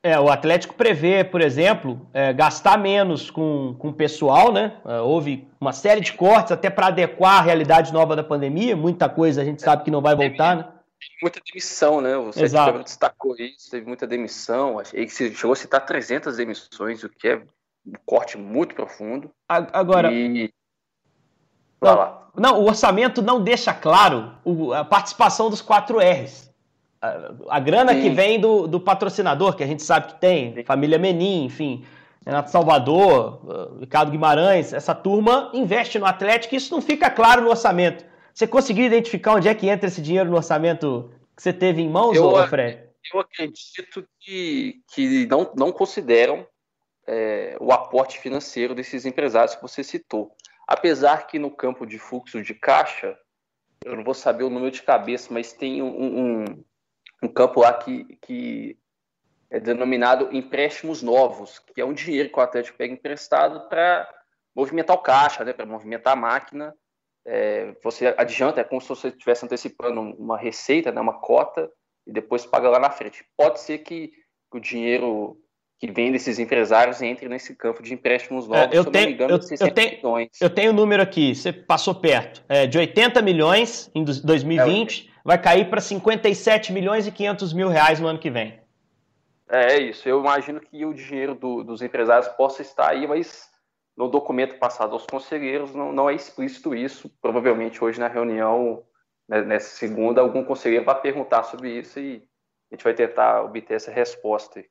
É, 0.00 0.18
o 0.18 0.30
Atlético 0.30 0.76
prevê, 0.76 1.24
por 1.24 1.40
exemplo, 1.40 2.08
é, 2.14 2.32
gastar 2.32 2.78
menos 2.78 3.32
com, 3.32 3.76
o 3.80 3.92
pessoal, 3.92 4.52
né? 4.52 4.80
É, 4.86 5.00
houve 5.00 5.48
uma 5.60 5.72
série 5.72 6.00
de 6.00 6.12
cortes 6.12 6.52
até 6.52 6.70
para 6.70 6.86
adequar 6.86 7.40
a 7.40 7.42
realidade 7.42 7.92
nova 7.92 8.14
da 8.14 8.22
pandemia. 8.22 8.76
Muita 8.76 9.08
coisa 9.08 9.42
a 9.42 9.44
gente 9.44 9.60
sabe 9.60 9.82
que 9.82 9.90
não 9.90 10.00
vai 10.00 10.14
voltar, 10.14 10.56
né? 10.56 10.77
Muita 11.22 11.40
demissão, 11.40 12.00
né? 12.00 12.16
Você 12.16 12.44
Exato. 12.44 12.82
destacou 12.82 13.36
isso, 13.36 13.70
teve 13.70 13.86
muita 13.86 14.06
demissão. 14.06 14.78
Achei 14.78 15.04
que 15.04 15.12
você 15.12 15.32
chegou 15.32 15.52
a 15.52 15.56
citar 15.56 15.84
300 15.84 16.36
demissões, 16.36 17.02
o 17.04 17.08
que 17.08 17.28
é 17.28 17.36
um 17.86 17.92
corte 18.04 18.36
muito 18.36 18.74
profundo. 18.74 19.30
Agora. 19.48 20.12
E... 20.12 20.52
Não, 21.80 22.22
não, 22.36 22.60
o 22.60 22.66
orçamento 22.66 23.22
não 23.22 23.42
deixa 23.42 23.72
claro 23.72 24.32
a 24.74 24.84
participação 24.84 25.48
dos 25.48 25.62
4 25.62 25.98
R's. 25.98 26.48
A, 27.00 27.32
a 27.50 27.60
grana 27.60 27.94
Sim. 27.94 28.02
que 28.02 28.10
vem 28.10 28.40
do, 28.40 28.66
do 28.66 28.80
patrocinador, 28.80 29.54
que 29.54 29.62
a 29.62 29.66
gente 29.66 29.82
sabe 29.82 30.08
que 30.08 30.20
tem, 30.20 30.54
Sim. 30.54 30.64
família 30.64 30.98
Menin, 30.98 31.44
enfim, 31.44 31.84
Renato 32.26 32.50
Salvador, 32.50 33.40
Ricardo 33.80 34.10
Guimarães, 34.10 34.72
essa 34.72 34.94
turma 34.94 35.50
investe 35.54 35.98
no 35.98 36.06
Atlético 36.06 36.54
e 36.54 36.58
isso 36.58 36.74
não 36.74 36.82
fica 36.82 37.08
claro 37.08 37.42
no 37.42 37.50
orçamento. 37.50 38.04
Você 38.38 38.46
conseguiu 38.46 38.84
identificar 38.84 39.34
onde 39.34 39.48
é 39.48 39.54
que 39.54 39.68
entra 39.68 39.88
esse 39.88 40.00
dinheiro 40.00 40.30
no 40.30 40.36
orçamento 40.36 41.12
que 41.34 41.42
você 41.42 41.52
teve 41.52 41.82
em 41.82 41.90
mãos, 41.90 42.16
eu, 42.16 42.46
Fred? 42.46 42.88
Eu 43.12 43.18
acredito 43.18 44.08
que, 44.20 44.80
que 44.94 45.26
não, 45.26 45.52
não 45.56 45.72
consideram 45.72 46.46
é, 47.04 47.56
o 47.58 47.72
aporte 47.72 48.20
financeiro 48.20 48.76
desses 48.76 49.04
empresários 49.04 49.56
que 49.56 49.62
você 49.62 49.82
citou. 49.82 50.36
Apesar 50.68 51.26
que 51.26 51.36
no 51.36 51.50
campo 51.50 51.84
de 51.84 51.98
fluxo 51.98 52.40
de 52.40 52.54
caixa, 52.54 53.18
eu 53.84 53.96
não 53.96 54.04
vou 54.04 54.14
saber 54.14 54.44
o 54.44 54.50
número 54.50 54.70
de 54.70 54.82
cabeça, 54.82 55.34
mas 55.34 55.52
tem 55.52 55.82
um, 55.82 55.88
um, 55.88 56.64
um 57.24 57.28
campo 57.28 57.62
lá 57.62 57.72
que, 57.72 58.04
que 58.22 58.78
é 59.50 59.58
denominado 59.58 60.28
empréstimos 60.30 61.02
novos, 61.02 61.58
que 61.58 61.80
é 61.80 61.84
um 61.84 61.92
dinheiro 61.92 62.30
que 62.30 62.38
o 62.38 62.42
Atlético 62.42 62.78
pega 62.78 62.94
emprestado 62.94 63.68
para 63.68 64.08
movimentar 64.54 64.94
o 64.94 65.02
caixa, 65.02 65.44
né, 65.44 65.52
para 65.52 65.66
movimentar 65.66 66.12
a 66.12 66.16
máquina. 66.16 66.72
É, 67.30 67.74
você 67.84 68.14
adianta, 68.16 68.60
é 68.60 68.64
como 68.64 68.80
se 68.80 68.88
você 68.88 69.08
estivesse 69.08 69.44
antecipando 69.44 70.00
uma 70.00 70.38
receita, 70.38 70.90
né, 70.90 70.98
uma 70.98 71.20
cota, 71.20 71.70
e 72.06 72.12
depois 72.12 72.46
paga 72.46 72.70
lá 72.70 72.78
na 72.78 72.90
frente. 72.90 73.22
Pode 73.36 73.60
ser 73.60 73.78
que 73.78 74.10
o 74.50 74.58
dinheiro 74.58 75.36
que 75.78 75.92
vem 75.92 76.10
desses 76.10 76.38
empresários 76.38 77.02
entre 77.02 77.28
nesse 77.28 77.54
campo 77.54 77.82
de 77.82 77.92
empréstimos 77.92 78.46
é, 78.46 78.48
novos. 78.48 78.74
É, 78.74 78.78
eu, 78.78 78.84
tenho, 78.86 79.10
engano, 79.10 79.34
eu, 79.34 79.66
eu, 79.66 79.74
tenho, 79.74 80.28
eu 80.40 80.50
tenho 80.50 80.70
o 80.70 80.74
número 80.74 81.02
aqui, 81.02 81.34
você 81.34 81.52
passou 81.52 81.94
perto. 81.94 82.42
É, 82.48 82.66
de 82.66 82.78
80 82.78 83.20
milhões 83.20 83.90
em 83.94 84.02
2020, 84.02 85.06
é, 85.06 85.20
vai 85.22 85.40
cair 85.40 85.68
para 85.68 85.82
57 85.82 86.72
milhões 86.72 87.06
e 87.06 87.12
500 87.12 87.52
mil 87.52 87.68
reais 87.68 88.00
no 88.00 88.08
ano 88.08 88.18
que 88.18 88.30
vem. 88.30 88.58
É, 89.50 89.74
é 89.74 89.82
isso. 89.82 90.08
Eu 90.08 90.18
imagino 90.20 90.60
que 90.60 90.84
o 90.86 90.94
dinheiro 90.94 91.34
do, 91.34 91.62
dos 91.62 91.82
empresários 91.82 92.28
possa 92.28 92.62
estar 92.62 92.88
aí, 92.88 93.06
mas 93.06 93.47
no 93.98 94.08
documento 94.08 94.58
passado 94.60 94.92
aos 94.92 95.04
conselheiros 95.04 95.74
não, 95.74 95.92
não 95.92 96.08
é 96.08 96.14
explícito 96.14 96.72
isso. 96.72 97.10
Provavelmente 97.20 97.82
hoje 97.82 97.98
na 97.98 98.06
reunião, 98.06 98.84
né, 99.28 99.42
nessa 99.42 99.76
segunda, 99.76 100.20
algum 100.20 100.44
conselheiro 100.44 100.84
vai 100.84 100.98
perguntar 101.00 101.42
sobre 101.42 101.76
isso 101.76 101.98
e 101.98 102.22
a 102.70 102.74
gente 102.74 102.84
vai 102.84 102.94
tentar 102.94 103.42
obter 103.42 103.74
essa 103.74 103.90
resposta. 103.90 104.64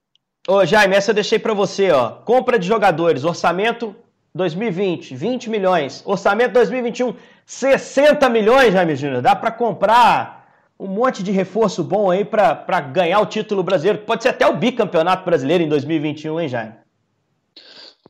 Ô 0.48 0.66
Jaime, 0.66 0.96
essa 0.96 1.12
eu 1.12 1.16
deixei 1.16 1.38
para 1.38 1.54
você, 1.54 1.92
ó. 1.92 2.12
Compra 2.24 2.58
de 2.58 2.66
jogadores, 2.66 3.26
orçamento 3.26 3.94
2020, 4.34 5.14
20 5.14 5.50
milhões. 5.50 6.02
Orçamento 6.06 6.54
2021, 6.54 7.14
60 7.46 8.30
milhões, 8.30 8.72
Jaime 8.72 8.96
Júnior. 8.96 9.22
Dá 9.22 9.36
para 9.36 9.52
comprar 9.52 10.48
um 10.80 10.88
monte 10.88 11.22
de 11.22 11.34
reforço 11.34 11.84
bom 11.84 12.10
aí 12.10 12.24
para 12.24 12.80
ganhar 12.80 13.20
o 13.20 13.26
título 13.26 13.62
brasileiro. 13.62 14.06
Pode 14.06 14.24
ser 14.24 14.30
até 14.30 14.48
o 14.48 14.56
bicampeonato 14.56 15.26
brasileiro 15.26 15.66
em 15.66 15.68
2021, 15.68 16.40
hein, 16.40 16.48
Jaime? 16.48 16.87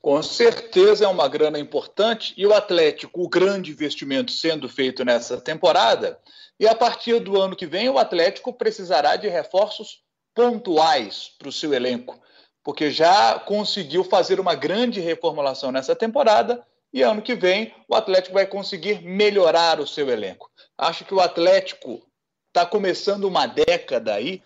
Com 0.01 0.21
certeza 0.23 1.05
é 1.05 1.07
uma 1.07 1.27
grana 1.27 1.59
importante 1.59 2.33
e 2.37 2.45
o 2.45 2.53
Atlético, 2.53 3.23
o 3.23 3.29
grande 3.29 3.71
investimento 3.71 4.31
sendo 4.31 4.69
feito 4.69 5.03
nessa 5.03 5.39
temporada, 5.41 6.19
e 6.59 6.67
a 6.67 6.75
partir 6.75 7.19
do 7.19 7.39
ano 7.39 7.55
que 7.55 7.65
vem 7.65 7.89
o 7.89 7.97
Atlético 7.97 8.53
precisará 8.53 9.15
de 9.15 9.27
reforços 9.27 10.01
pontuais 10.33 11.31
para 11.37 11.49
o 11.49 11.51
seu 11.51 11.73
elenco 11.73 12.19
porque 12.67 12.91
já 12.91 13.39
conseguiu 13.39 14.03
fazer 14.03 14.41
uma 14.41 14.53
grande 14.53 14.99
reformulação 14.99 15.71
nessa 15.71 15.95
temporada 15.95 16.61
e 16.91 17.01
ano 17.01 17.21
que 17.21 17.33
vem 17.33 17.73
o 17.87 17.95
Atlético 17.95 18.33
vai 18.33 18.45
conseguir 18.45 19.01
melhorar 19.03 19.79
o 19.79 19.87
seu 19.87 20.09
elenco. 20.09 20.51
Acho 20.77 21.05
que 21.05 21.13
o 21.13 21.21
Atlético 21.21 22.05
está 22.49 22.65
começando 22.65 23.23
uma 23.23 23.47
década 23.47 24.15
aí 24.15 24.43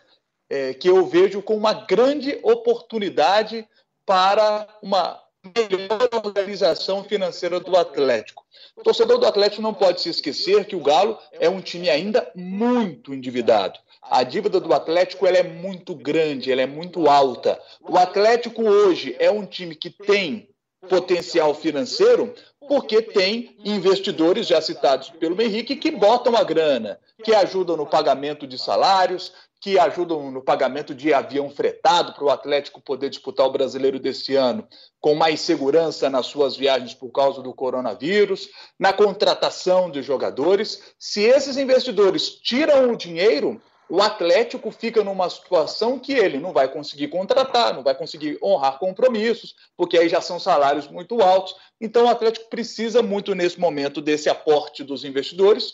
é, 0.47 0.71
que 0.71 0.87
eu 0.87 1.03
vejo 1.07 1.41
como 1.41 1.57
uma 1.57 1.73
grande 1.73 2.39
oportunidade 2.43 3.67
para 4.05 4.67
uma 4.83 5.19
melhor 5.43 6.10
organização 6.23 7.04
financeira 7.04 7.60
do 7.60 7.75
Atlético. 7.75 8.45
O 8.75 8.84
torcedor 8.84 9.17
do 9.17 9.25
Atlético 9.25 9.62
não 9.62 9.73
pode 9.73 10.01
se 10.01 10.10
esquecer 10.10 10.65
que 10.65 10.75
o 10.75 10.82
Galo 10.82 11.17
é 11.34 11.49
um 11.49 11.62
time 11.62 11.89
ainda 11.89 12.30
muito 12.36 13.13
endividado. 13.13 13.80
A 14.01 14.23
dívida 14.23 14.60
do 14.60 14.73
Atlético 14.73 15.25
ela 15.25 15.38
é 15.38 15.43
muito 15.43 15.95
grande, 15.95 16.51
ela 16.51 16.62
é 16.62 16.67
muito 16.67 17.08
alta. 17.08 17.60
O 17.82 17.97
Atlético 17.97 18.63
hoje 18.63 19.15
é 19.19 19.30
um 19.30 19.45
time 19.45 19.75
que 19.75 19.89
tem 19.89 20.49
potencial 20.88 21.54
financeiro 21.54 22.34
porque 22.67 23.01
tem 23.01 23.56
investidores 23.63 24.47
já 24.47 24.62
citados 24.62 25.10
pelo 25.10 25.39
Henrique 25.41 25.75
que 25.75 25.91
botam 25.91 26.36
a 26.36 26.43
grana, 26.43 26.99
que 27.23 27.34
ajudam 27.34 27.75
no 27.75 27.86
pagamento 27.86 28.47
de 28.47 28.58
salários, 28.58 29.34
que 29.62 29.78
ajudam 29.78 30.32
no 30.32 30.41
pagamento 30.41 30.95
de 30.95 31.13
avião 31.13 31.47
fretado 31.47 32.13
para 32.13 32.24
o 32.24 32.32
Atlético 32.32 32.82
poder 32.82 33.12
disputar 33.12 33.45
o 33.45 33.52
brasileiro 33.52 34.00
desse 34.00 34.36
ano 34.36 34.67
com 35.00 35.13
mais 35.13 35.39
segurança 35.39 36.10
nas 36.10 36.26
suas 36.26 36.58
viagens 36.58 36.95
por 36.95 37.12
causa 37.12 37.43
do 37.43 37.54
coronavírus, 37.54 38.50
na 38.80 38.91
contratação 38.91 39.91
de 39.91 40.02
jogadores. 40.02 40.95
Se 40.97 41.21
esses 41.21 41.58
investidores 41.58 42.30
tiram 42.30 42.91
o 42.91 42.97
dinheiro, 42.97 43.62
o 43.88 44.02
Atlético 44.02 44.71
fica 44.71 45.04
numa 45.04 45.30
situação 45.30 46.00
que 46.00 46.13
ele 46.13 46.39
não 46.39 46.54
vai 46.54 46.67
conseguir 46.67 47.10
contratar, 47.10 47.76
não 47.76 47.84
vai 47.84 47.93
conseguir 47.93 48.39
honrar 48.41 48.80
compromissos, 48.80 49.54
porque 49.78 49.97
aí 49.97 50.10
já 50.10 50.21
são 50.21 50.39
salários 50.39 50.88
muito 50.88 51.21
altos. 51.21 51.54
Então, 51.80 52.06
o 52.06 52.10
Atlético 52.10 52.50
precisa 52.50 53.04
muito 53.04 53.36
nesse 53.36 53.60
momento 53.60 54.02
desse 54.02 54.28
aporte 54.28 54.84
dos 54.84 55.04
investidores. 55.04 55.74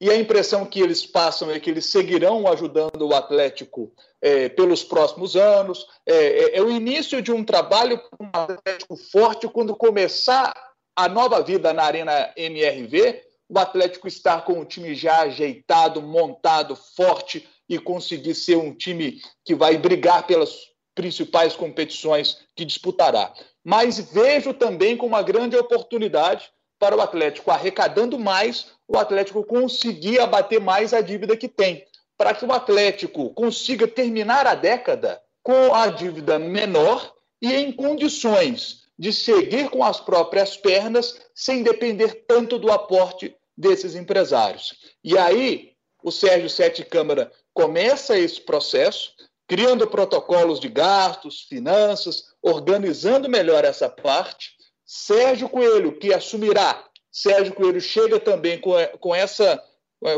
E 0.00 0.10
a 0.10 0.16
impressão 0.16 0.64
que 0.64 0.80
eles 0.80 1.04
passam 1.04 1.50
é 1.50 1.58
que 1.58 1.70
eles 1.70 1.86
seguirão 1.86 2.46
ajudando 2.46 3.02
o 3.02 3.14
Atlético 3.14 3.92
é, 4.22 4.48
pelos 4.48 4.84
próximos 4.84 5.34
anos. 5.34 5.86
É, 6.06 6.14
é, 6.14 6.58
é, 6.58 6.62
o 6.62 6.70
início 6.70 7.20
de 7.20 7.32
um 7.32 7.44
trabalho 7.44 7.98
com 7.98 8.24
um 8.24 8.30
Atlético 8.32 8.96
forte 8.96 9.48
quando 9.48 9.74
começar 9.74 10.54
a 10.94 11.08
nova 11.08 11.42
vida 11.42 11.72
na 11.72 11.82
Arena 11.82 12.32
MRV 12.36 13.28
o 13.48 13.58
Atlético 13.58 14.06
estar 14.06 14.44
com 14.44 14.60
o 14.60 14.64
time 14.64 14.94
já 14.94 15.22
ajeitado, 15.22 16.02
montado, 16.02 16.76
forte 16.76 17.48
e 17.68 17.78
conseguir 17.78 18.34
ser 18.34 18.56
um 18.56 18.74
time 18.74 19.20
que 19.44 19.54
vai 19.54 19.78
brigar 19.78 20.26
pelas 20.26 20.68
principais 20.94 21.56
competições 21.56 22.38
que 22.54 22.64
disputará. 22.64 23.32
Mas 23.64 23.98
vejo 23.98 24.52
também 24.52 24.96
como 24.96 25.14
uma 25.14 25.22
grande 25.22 25.56
oportunidade 25.56 26.50
para 26.78 26.96
o 26.96 27.00
Atlético, 27.00 27.50
arrecadando 27.50 28.18
mais, 28.18 28.66
o 28.86 28.96
Atlético 28.96 29.44
conseguir 29.44 30.20
abater 30.20 30.60
mais 30.60 30.92
a 30.92 31.00
dívida 31.00 31.36
que 31.36 31.48
tem, 31.48 31.84
para 32.16 32.34
que 32.34 32.44
o 32.44 32.52
Atlético 32.52 33.30
consiga 33.34 33.86
terminar 33.86 34.46
a 34.46 34.54
década 34.54 35.20
com 35.42 35.74
a 35.74 35.88
dívida 35.88 36.38
menor 36.38 37.14
e 37.40 37.52
em 37.52 37.72
condições 37.72 38.82
de 38.98 39.12
seguir 39.12 39.70
com 39.70 39.84
as 39.84 40.00
próprias 40.00 40.56
pernas 40.56 41.18
sem 41.34 41.62
depender 41.62 42.24
tanto 42.26 42.58
do 42.58 42.70
aporte 42.70 43.34
desses 43.56 43.94
empresários. 43.94 44.74
E 45.02 45.16
aí, 45.16 45.72
o 46.02 46.10
Sérgio 46.10 46.50
Sete 46.50 46.84
Câmara 46.84 47.30
começa 47.54 48.18
esse 48.18 48.40
processo, 48.40 49.12
criando 49.46 49.86
protocolos 49.86 50.60
de 50.60 50.68
gastos, 50.68 51.42
finanças, 51.48 52.24
organizando 52.42 53.28
melhor 53.28 53.64
essa 53.64 53.88
parte. 53.88 54.57
Sérgio 54.90 55.50
Coelho, 55.50 55.98
que 55.98 56.14
assumirá, 56.14 56.82
Sérgio 57.12 57.52
Coelho 57.52 57.78
chega 57.78 58.18
também 58.18 58.58
com, 58.58 58.72
com 58.98 59.14
essa 59.14 59.62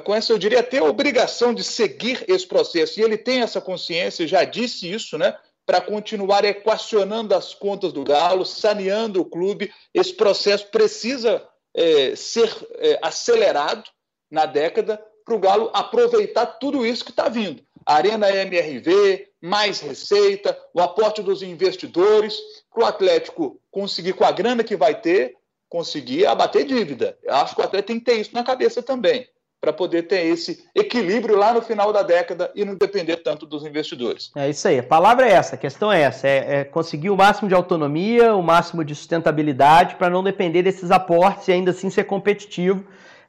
com 0.05 0.15
essa, 0.15 0.31
eu 0.31 0.39
diria, 0.39 0.61
até 0.61 0.77
a 0.77 0.85
obrigação 0.85 1.55
de 1.55 1.65
seguir 1.65 2.23
esse 2.29 2.47
processo. 2.47 3.01
E 3.01 3.03
ele 3.03 3.17
tem 3.17 3.41
essa 3.41 3.63
consciência, 3.63 4.29
já 4.29 4.45
disse 4.45 4.93
isso, 4.93 5.17
né? 5.17 5.35
Para 5.65 5.81
continuar 5.81 6.45
equacionando 6.45 7.35
as 7.35 7.55
contas 7.55 7.91
do 7.91 8.05
Galo, 8.05 8.45
saneando 8.45 9.23
o 9.23 9.25
clube. 9.25 9.73
Esse 9.95 10.13
processo 10.13 10.67
precisa 10.67 11.43
é, 11.75 12.15
ser 12.15 12.55
é, 12.75 12.99
acelerado 13.01 13.85
na 14.31 14.45
década 14.45 15.03
para 15.25 15.35
o 15.35 15.39
Galo 15.39 15.71
aproveitar 15.73 16.45
tudo 16.45 16.85
isso 16.85 17.03
que 17.03 17.11
está 17.11 17.31
vindo. 17.31 17.63
Arena 17.85 18.31
MRV, 18.31 19.27
mais 19.41 19.81
receita, 19.81 20.57
o 20.75 20.81
aporte 20.81 21.23
dos 21.23 21.43
investidores, 21.43 22.39
para 22.73 22.83
o 22.83 22.87
Atlético 22.87 23.61
conseguir, 23.71 24.13
com 24.13 24.25
a 24.25 24.33
grana 24.33 24.63
que 24.63 24.77
vai 24.77 25.01
ter, 25.01 25.35
conseguir 25.69 26.27
abater 26.27 26.65
dívida. 26.65 27.17
Eu 27.23 27.35
acho 27.35 27.55
que 27.55 27.61
o 27.61 27.65
Atlético 27.65 27.87
tem 27.89 27.99
que 27.99 28.05
ter 28.05 28.21
isso 28.21 28.35
na 28.35 28.45
cabeça 28.45 28.83
também 28.83 29.27
para 29.61 29.73
poder 29.73 30.05
ter 30.05 30.25
esse 30.25 30.65
equilíbrio 30.75 31.37
lá 31.37 31.53
no 31.53 31.61
final 31.61 31.93
da 31.93 32.03
década 32.03 32.51
e 32.55 32.65
não 32.65 32.75
depender 32.75 33.19
tanto 33.19 33.45
dos 33.45 33.63
investidores. 33.63 34.31
É 34.35 34.49
isso 34.49 34.67
aí, 34.67 34.79
a 34.79 34.83
palavra 34.83 35.29
é 35.29 35.33
essa, 35.33 35.55
a 35.55 35.59
questão 35.59 35.93
é 35.93 36.01
essa, 36.01 36.27
é, 36.27 36.61
é 36.61 36.65
conseguir 36.65 37.11
o 37.11 37.17
máximo 37.17 37.47
de 37.47 37.55
autonomia, 37.55 38.35
o 38.35 38.43
máximo 38.43 38.83
de 38.83 38.95
sustentabilidade 38.95 39.97
para 39.97 40.09
não 40.09 40.25
depender 40.25 40.63
desses 40.63 40.91
aportes 40.91 41.47
e 41.49 41.53
ainda 41.53 41.73
assim 41.73 41.91
ser 41.91 42.05
competitivo. 42.05 42.83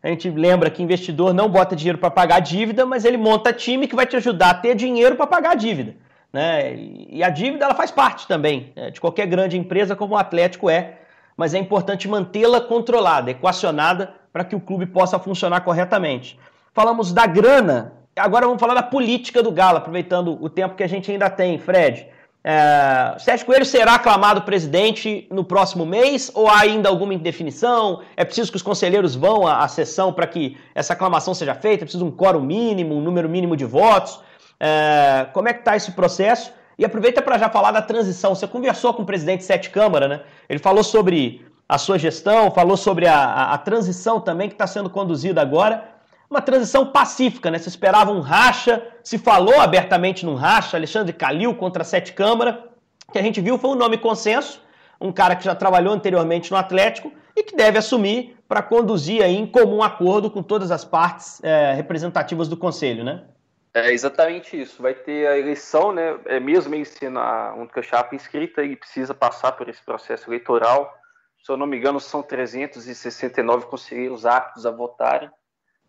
A 0.03 0.07
gente 0.07 0.29
lembra 0.29 0.69
que 0.69 0.81
investidor 0.81 1.33
não 1.33 1.47
bota 1.47 1.75
dinheiro 1.75 1.97
para 1.97 2.09
pagar 2.09 2.39
dívida, 2.39 2.85
mas 2.85 3.05
ele 3.05 3.17
monta 3.17 3.53
time 3.53 3.87
que 3.87 3.95
vai 3.95 4.05
te 4.05 4.15
ajudar 4.15 4.49
a 4.49 4.53
ter 4.55 4.75
dinheiro 4.75 5.15
para 5.15 5.27
pagar 5.27 5.51
a 5.51 5.55
dívida. 5.55 5.95
Né? 6.33 6.75
E 6.75 7.23
a 7.23 7.29
dívida 7.29 7.65
ela 7.65 7.75
faz 7.75 7.91
parte 7.91 8.27
também 8.27 8.71
né? 8.75 8.89
de 8.89 8.99
qualquer 8.99 9.27
grande 9.27 9.57
empresa 9.57 9.95
como 9.95 10.15
o 10.15 10.17
Atlético 10.17 10.69
é, 10.69 10.99
mas 11.37 11.53
é 11.53 11.59
importante 11.59 12.07
mantê-la 12.07 12.61
controlada, 12.61 13.31
equacionada 13.31 14.13
para 14.31 14.43
que 14.43 14.55
o 14.55 14.59
clube 14.59 14.85
possa 14.85 15.19
funcionar 15.19 15.61
corretamente. 15.61 16.39
Falamos 16.73 17.13
da 17.13 17.27
grana, 17.27 17.93
agora 18.15 18.45
vamos 18.45 18.59
falar 18.59 18.73
da 18.73 18.83
política 18.83 19.43
do 19.43 19.51
Galo, 19.51 19.77
aproveitando 19.77 20.37
o 20.41 20.49
tempo 20.49 20.75
que 20.75 20.83
a 20.83 20.87
gente 20.87 21.11
ainda 21.11 21.29
tem. 21.29 21.59
Fred, 21.59 22.07
é, 22.43 23.15
Sérgio 23.19 23.45
Coelho 23.45 23.65
será 23.65 23.95
aclamado 23.95 24.41
presidente 24.41 25.27
no 25.29 25.43
próximo 25.43 25.85
mês 25.85 26.31
ou 26.33 26.47
há 26.47 26.61
ainda 26.61 26.89
alguma 26.89 27.13
indefinição? 27.13 28.01
É 28.17 28.25
preciso 28.25 28.49
que 28.49 28.57
os 28.57 28.63
conselheiros 28.63 29.15
vão 29.15 29.45
à, 29.45 29.63
à 29.63 29.67
sessão 29.67 30.11
para 30.11 30.25
que 30.25 30.57
essa 30.73 30.93
aclamação 30.93 31.33
seja 31.33 31.53
feita? 31.53 31.83
É 31.83 31.85
preciso 31.85 32.05
um 32.05 32.11
quórum 32.11 32.41
mínimo, 32.41 32.95
um 32.95 33.01
número 33.01 33.29
mínimo 33.29 33.55
de 33.55 33.65
votos? 33.65 34.19
É, 34.59 35.27
como 35.33 35.49
é 35.49 35.53
que 35.53 35.59
está 35.59 35.75
esse 35.75 35.91
processo? 35.91 36.51
E 36.79 36.85
aproveita 36.85 37.21
para 37.21 37.37
já 37.37 37.47
falar 37.47 37.71
da 37.71 37.81
transição. 37.81 38.33
Você 38.33 38.47
conversou 38.47 38.91
com 38.93 39.03
o 39.03 39.05
presidente 39.05 39.43
Sete 39.43 39.69
Câmara, 39.69 40.07
né? 40.07 40.21
Ele 40.49 40.59
falou 40.59 40.83
sobre 40.83 41.45
a 41.69 41.77
sua 41.77 41.99
gestão, 41.99 42.49
falou 42.49 42.75
sobre 42.75 43.07
a, 43.07 43.17
a, 43.17 43.53
a 43.53 43.57
transição 43.59 44.19
também 44.19 44.49
que 44.49 44.55
está 44.55 44.65
sendo 44.65 44.89
conduzida 44.89 45.41
agora. 45.41 46.00
Uma 46.31 46.41
transição 46.41 46.85
pacífica, 46.85 47.51
né? 47.51 47.59
Se 47.59 47.67
esperava 47.67 48.09
um 48.09 48.21
racha, 48.21 48.81
se 49.03 49.17
falou 49.17 49.59
abertamente 49.59 50.25
num 50.25 50.33
racha, 50.33 50.77
Alexandre 50.77 51.11
Calil 51.11 51.53
contra 51.53 51.81
a 51.81 51.85
Sete 51.85 52.13
Câmara. 52.13 52.69
Que 53.11 53.19
a 53.19 53.21
gente 53.21 53.41
viu 53.41 53.57
foi 53.57 53.71
um 53.71 53.75
nome 53.75 53.97
consenso, 53.97 54.63
um 55.01 55.11
cara 55.11 55.35
que 55.35 55.43
já 55.43 55.53
trabalhou 55.53 55.93
anteriormente 55.93 56.49
no 56.49 56.55
Atlético 56.55 57.11
e 57.35 57.43
que 57.43 57.53
deve 57.53 57.77
assumir 57.77 58.37
para 58.47 58.61
conduzir 58.61 59.21
aí 59.21 59.35
em 59.35 59.45
comum 59.45 59.83
acordo 59.83 60.31
com 60.31 60.41
todas 60.41 60.71
as 60.71 60.85
partes 60.85 61.43
é, 61.43 61.73
representativas 61.73 62.47
do 62.47 62.55
Conselho, 62.55 63.03
né? 63.03 63.25
É 63.73 63.91
exatamente 63.91 64.57
isso. 64.57 64.81
Vai 64.81 64.93
ter 64.93 65.27
a 65.27 65.37
eleição, 65.37 65.91
né? 65.91 66.17
É 66.27 66.39
mesmo 66.39 66.73
ele 66.73 66.85
sendo 66.85 67.19
a 67.19 67.53
única 67.57 67.83
chapa 67.83 68.15
inscrita, 68.15 68.63
ele 68.63 68.77
precisa 68.77 69.13
passar 69.13 69.51
por 69.51 69.67
esse 69.67 69.83
processo 69.83 70.29
eleitoral. 70.29 70.97
Se 71.43 71.51
eu 71.51 71.57
não 71.57 71.67
me 71.67 71.75
engano, 71.75 71.99
são 71.99 72.23
369 72.23 73.65
conselheiros 73.65 74.25
aptos 74.25 74.65
a 74.65 74.71
votarem. 74.71 75.29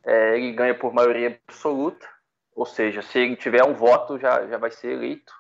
É, 0.05 0.37
ele 0.37 0.53
ganha 0.53 0.75
por 0.75 0.93
maioria 0.93 1.41
absoluta, 1.47 2.09
ou 2.55 2.67
seja, 2.67 3.03
se 3.03 3.19
ele 3.19 3.37
tiver 3.37 3.65
um 3.65 3.75
voto, 3.75 4.19
já, 4.19 4.47
já 4.47 4.59
vai 4.59 4.71
ser 4.71 4.93
eleito, 4.93 5.33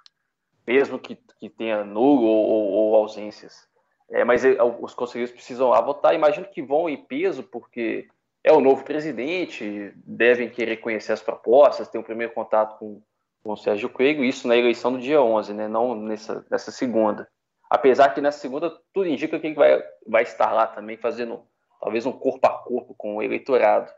mesmo 0.66 0.98
que, 0.98 1.16
que 1.38 1.48
tenha 1.48 1.85
nulo 1.85 2.22
ou, 2.22 2.48
ou, 2.48 2.70
ou 2.70 2.96
ausências. 2.96 3.68
É, 4.11 4.25
mas 4.25 4.44
ele, 4.44 4.59
os 4.81 4.94
conselheiros 4.94 5.35
precisam 5.35 5.70
lá 5.70 5.81
votar. 5.81 6.14
Imagino 6.14 6.46
que 6.46 6.62
vão 6.62 6.88
em 6.88 6.96
peso, 6.96 7.42
porque 7.42 8.09
é 8.44 8.53
o 8.53 8.61
novo 8.61 8.85
presidente, 8.85 9.92
devem 9.96 10.51
querer 10.51 10.79
conhecer 10.79 11.12
as 11.12 11.22
propostas, 11.22 11.88
ter 11.88 11.98
um 11.98 12.03
primeiro 12.03 12.33
contato 12.33 12.79
com, 12.79 13.01
com 13.42 13.53
o 13.53 13.57
Sérgio 13.57 13.88
Coelho, 13.88 14.25
isso 14.25 14.48
na 14.48 14.57
eleição 14.57 14.92
do 14.92 14.98
dia 14.98 15.22
11, 15.22 15.55
né, 15.55 15.68
não 15.68 15.94
nessa, 15.94 16.44
nessa 16.51 16.70
segunda. 16.70 17.29
Apesar 17.70 18.11
que 18.11 18.20
nessa 18.20 18.38
segunda 18.38 18.70
tudo 18.92 19.09
indica 19.09 19.38
que 19.38 19.46
ele 19.46 19.55
vai, 19.55 19.83
vai 20.07 20.22
estar 20.25 20.53
lá 20.53 20.66
também 20.66 20.96
fazendo 20.96 21.42
talvez 21.81 22.05
um 22.05 22.12
corpo 22.12 22.46
a 22.46 22.51
corpo 22.51 22.94
com 22.94 23.16
o 23.16 23.22
eleitorado. 23.22 23.90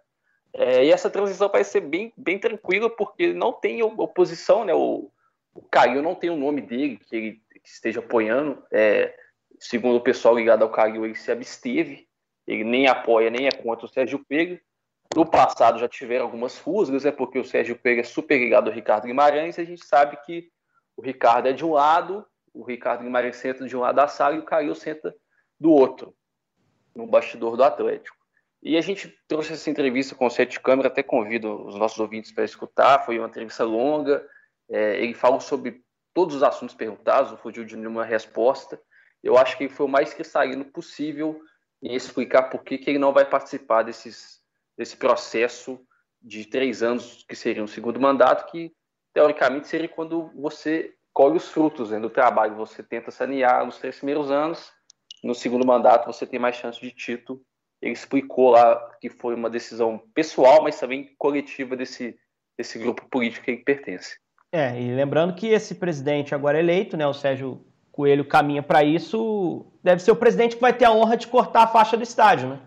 É, 0.55 0.85
e 0.85 0.93
essa 0.93 1.11
transição 1.11 1.49
vai 1.49 1.65
ser 1.65 1.81
bem, 1.81 2.13
bem 2.17 2.39
tranquila, 2.39 2.89
porque 2.89 3.33
não 3.33 3.53
tem 3.53 3.83
oposição, 3.83 4.65
né? 4.65 4.73
O, 4.75 5.11
o 5.55 5.63
não 6.03 6.15
tem 6.15 6.31
o 6.31 6.37
nome 6.37 6.61
dele 6.61 6.97
que 6.97 7.17
ele 7.17 7.43
que 7.63 7.69
esteja 7.69 8.01
apoiando. 8.01 8.63
É, 8.71 9.15
segundo 9.59 9.97
o 9.97 10.03
pessoal 10.03 10.37
ligado 10.37 10.63
ao 10.63 10.71
Caio, 10.71 11.05
ele 11.05 11.15
se 11.15 11.33
absteve 11.33 12.07
ele 12.47 12.65
nem 12.65 12.87
apoia 12.87 13.31
nem 13.31 13.47
é 13.47 13.51
contra 13.51 13.87
o 13.87 13.89
Sérgio 13.89 14.25
Pega. 14.25 14.61
No 15.15 15.25
passado 15.25 15.79
já 15.79 15.89
tiveram 15.89 16.25
algumas 16.25 16.59
rusgas, 16.59 17.05
é 17.05 17.13
porque 17.13 17.39
o 17.39 17.45
Sérgio 17.45 17.77
Pega 17.77 18.01
é 18.01 18.05
super 18.05 18.39
ligado 18.39 18.69
ao 18.69 18.75
Ricardo 18.75 19.07
Guimarães, 19.07 19.57
e 19.57 19.61
a 19.61 19.65
gente 19.65 19.85
sabe 19.85 20.17
que 20.25 20.51
o 20.97 21.03
Ricardo 21.03 21.49
é 21.49 21.53
de 21.53 21.65
um 21.65 21.73
lado, 21.73 22.27
o 22.53 22.65
Ricardo 22.65 23.03
Guimarães 23.03 23.37
senta 23.37 23.67
de 23.67 23.77
um 23.77 23.81
lado 23.81 23.97
da 23.97 24.09
sala 24.09 24.37
e 24.37 24.39
o 24.39 24.45
Caio 24.45 24.75
senta 24.75 25.15
do 25.59 25.71
outro, 25.71 26.15
no 26.95 27.07
bastidor 27.07 27.57
do 27.57 27.65
Atlético. 27.65 28.17
E 28.65 28.79
a 28.79 28.81
gente 28.81 29.15
trouxe 29.29 29.53
essa 29.53 29.69
entrevista 29.69 30.15
com 30.15 30.25
o 30.25 30.31
Sete 30.31 30.59
Câmara, 30.59 30.89
até 30.89 31.03
convido 31.03 31.67
os 31.67 31.75
nossos 31.75 32.01
ouvintes 32.01 32.33
para 32.33 32.45
escutar, 32.45 33.05
foi 33.05 33.19
uma 33.19 33.29
entrevista 33.29 33.63
longa, 33.63 34.27
é, 34.71 35.03
ele 35.03 35.13
falou 35.13 35.39
sobre 35.39 35.85
todos 36.15 36.37
os 36.37 36.43
assuntos 36.43 36.75
perguntados, 36.75 37.31
não 37.31 37.37
fugiu 37.37 37.63
de 37.63 37.77
nenhuma 37.77 38.07
resposta. 38.07 38.81
Eu 39.23 39.37
acho 39.37 39.59
que 39.59 39.69
foi 39.69 39.85
o 39.85 39.89
mais 39.89 40.15
cristalino 40.15 40.65
possível 40.65 41.43
e 41.83 41.95
explicar 41.95 42.45
por 42.45 42.65
que, 42.65 42.79
que 42.79 42.89
ele 42.89 42.99
não 42.99 43.13
vai 43.13 43.27
participar 43.27 43.83
desses, 43.83 44.41
desse 44.79 44.97
processo 44.97 45.79
de 46.23 46.47
três 46.47 46.83
anos, 46.83 47.23
que 47.29 47.37
seria 47.37 47.63
um 47.63 47.67
segundo 47.67 48.01
mandato, 48.01 48.51
que 48.51 48.73
teoricamente 49.13 49.69
seria 49.69 49.89
quando 49.89 50.31
você 50.35 50.95
colhe 51.13 51.37
os 51.37 51.51
frutos 51.51 51.91
né, 51.91 52.01
do 52.01 52.09
trabalho. 52.09 52.57
Você 52.57 52.83
tenta 52.83 53.11
sanear 53.11 53.67
nos 53.67 53.77
três 53.77 53.97
primeiros 53.97 54.31
anos, 54.31 54.73
no 55.23 55.35
segundo 55.35 55.67
mandato 55.67 56.07
você 56.07 56.27
tem 56.27 56.41
mais 56.41 56.57
chance 56.57 56.81
de 56.81 56.91
título. 56.91 57.45
Ele 57.85 57.93
explicou 57.93 58.51
lá 58.53 58.81
que 58.99 59.11
foi 59.11 59.35
uma 59.35 59.51
decisão 59.51 60.01
pessoal, 60.15 60.63
mas 60.63 60.81
também 60.81 61.11
coletiva 61.19 61.77
desse, 61.77 62.17
desse 62.57 62.79
grupo 62.79 63.07
político 63.11 63.45
que 63.45 63.51
ele 63.51 63.63
pertence. 63.63 64.17
É, 64.51 64.81
e 64.81 64.95
lembrando 64.95 65.35
que 65.35 65.49
esse 65.49 65.75
presidente 65.75 66.35
agora 66.35 66.59
eleito, 66.59 66.97
né, 66.97 67.07
o 67.07 67.13
Sérgio 67.13 67.63
Coelho 67.93 68.25
caminha 68.25 68.63
para 68.63 68.83
isso, 68.83 69.67
deve 69.83 70.01
ser 70.01 70.13
o 70.13 70.17
presidente 70.17 70.57
que 70.57 70.63
vai 70.63 70.73
ter 70.73 70.87
a 70.87 70.93
honra 70.93 71.15
de 71.15 71.27
cortar 71.27 71.65
a 71.65 71.67
faixa 71.67 71.95
do 71.95 72.03
estádio, 72.03 72.49
né? 72.49 72.61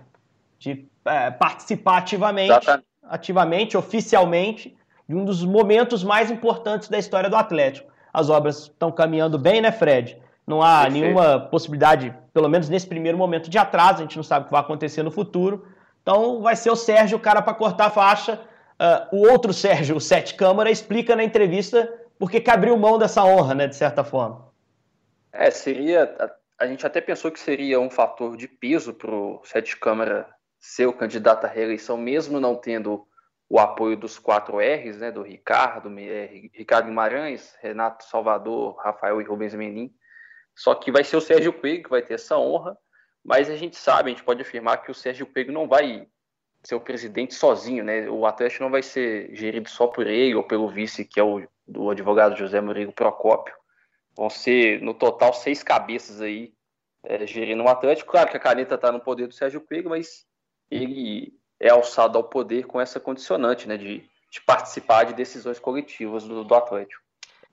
De 0.60 0.88
é, 1.03 1.32
participar 1.32 1.97
ativamente, 1.97 2.69
ativamente, 3.03 3.75
oficialmente, 3.75 4.77
de 5.10 5.15
um 5.15 5.25
dos 5.25 5.43
momentos 5.43 6.03
mais 6.03 6.30
importantes 6.30 6.89
da 6.89 6.99
história 6.99 7.30
do 7.30 7.36
Atlético. 7.36 7.91
As 8.13 8.30
obras 8.30 8.63
estão 8.63 8.91
caminhando 8.91 9.39
bem, 9.39 9.62
né, 9.62 9.71
Fred? 9.71 10.21
Não 10.47 10.62
há 10.62 10.83
Perfeito. 10.83 11.03
nenhuma 11.03 11.39
possibilidade, 11.39 12.15
pelo 12.33 12.47
menos 12.47 12.69
nesse 12.69 12.88
primeiro 12.88 13.17
momento, 13.17 13.49
de 13.49 13.57
atraso. 13.57 13.99
A 13.99 14.01
gente 14.03 14.15
não 14.15 14.23
sabe 14.23 14.43
o 14.43 14.45
que 14.45 14.51
vai 14.51 14.62
acontecer 14.62 15.03
no 15.03 15.12
futuro. 15.12 15.67
Então 16.01 16.41
vai 16.41 16.55
ser 16.55 16.71
o 16.71 16.75
Sérgio 16.75 17.17
o 17.17 17.21
cara 17.21 17.41
para 17.41 17.53
cortar 17.53 17.88
a 17.88 17.89
faixa. 17.89 18.39
Uh, 18.79 19.17
o 19.17 19.29
outro 19.29 19.51
Sérgio, 19.51 19.97
o 19.97 19.99
Sete 19.99 20.36
Câmara, 20.36 20.71
explica 20.71 21.15
na 21.15 21.23
entrevista 21.23 21.93
porque 22.17 22.39
que 22.39 22.49
abriu 22.49 22.77
mão 22.77 22.97
dessa 22.97 23.23
honra, 23.23 23.53
né, 23.53 23.67
de 23.67 23.75
certa 23.75 24.03
forma. 24.03 24.47
É, 25.33 25.51
seria. 25.51 26.15
A, 26.19 26.63
a, 26.63 26.67
gente 26.67 26.86
até 26.86 27.01
pensou 27.01 27.29
que 27.31 27.39
seria 27.39 27.79
um 27.79 27.89
fator 27.89 28.38
de 28.38 28.47
peso 28.47 28.93
para 28.93 29.12
o 29.12 29.41
Sete 29.43 29.77
Câmara 29.77 30.27
ser 30.60 30.88
o 30.88 30.93
candidato 30.93 31.45
à 31.45 31.47
reeleição, 31.47 31.97
mesmo 31.97 32.39
não 32.39 32.55
tendo 32.55 33.05
o 33.49 33.60
apoio 33.60 33.95
dos 33.95 34.17
quatro 34.17 34.57
R's, 34.60 34.97
né, 34.97 35.12
do 35.12 35.21
Ricardo, 35.21 35.89
Ricardo 36.53 36.88
Guimarães, 36.88 37.55
Renato 37.62 38.03
Salvador, 38.03 38.75
Rafael 38.77 39.21
e 39.21 39.23
Rubens 39.23 39.53
Menin. 39.53 39.93
Só 40.57 40.73
que 40.73 40.91
vai 40.91 41.03
ser 41.03 41.15
o 41.15 41.21
Sérgio 41.21 41.53
Pego 41.53 41.83
que 41.83 41.89
vai 41.89 42.01
ter 42.01 42.15
essa 42.15 42.35
honra, 42.35 42.75
mas 43.23 43.47
a 43.47 43.55
gente 43.55 43.75
sabe, 43.75 44.09
a 44.09 44.13
gente 44.13 44.23
pode 44.23 44.41
afirmar 44.41 44.77
que 44.77 44.89
o 44.89 44.95
Sérgio 44.95 45.27
Pego 45.27 45.51
não 45.51 45.67
vai 45.67 46.07
ser 46.63 46.73
o 46.73 46.81
presidente 46.81 47.35
sozinho, 47.35 47.83
né? 47.83 48.09
O 48.09 48.25
Atlético 48.25 48.63
não 48.63 48.71
vai 48.71 48.81
ser 48.81 49.33
gerido 49.35 49.69
só 49.69 49.85
por 49.85 50.07
ele 50.07 50.33
ou 50.33 50.43
pelo 50.43 50.67
vice, 50.67 51.05
que 51.05 51.19
é 51.19 51.23
o 51.23 51.47
do 51.67 51.91
advogado 51.91 52.35
José 52.35 52.59
Murilo 52.59 52.91
Procópio. 52.91 53.53
Vão 54.15 54.31
ser, 54.31 54.81
no 54.81 54.95
total, 54.95 55.31
seis 55.31 55.61
cabeças 55.61 56.21
aí 56.21 56.51
é, 57.03 57.27
gerindo 57.27 57.63
o 57.63 57.69
Atlético. 57.69 58.11
Claro 58.11 58.31
que 58.31 58.37
a 58.37 58.39
caneta 58.39 58.75
está 58.75 58.91
no 58.91 58.99
poder 58.99 59.27
do 59.27 59.33
Sérgio 59.35 59.61
Pego, 59.61 59.89
mas 59.89 60.25
ele 60.71 61.37
é 61.59 61.69
alçado 61.69 62.17
ao 62.17 62.23
poder 62.23 62.65
com 62.65 62.81
essa 62.81 62.99
condicionante, 62.99 63.67
né, 63.67 63.77
de, 63.77 64.09
de 64.31 64.41
participar 64.41 65.03
de 65.03 65.13
decisões 65.13 65.59
coletivas 65.59 66.23
do, 66.23 66.43
do 66.43 66.55
Atlético. 66.55 67.06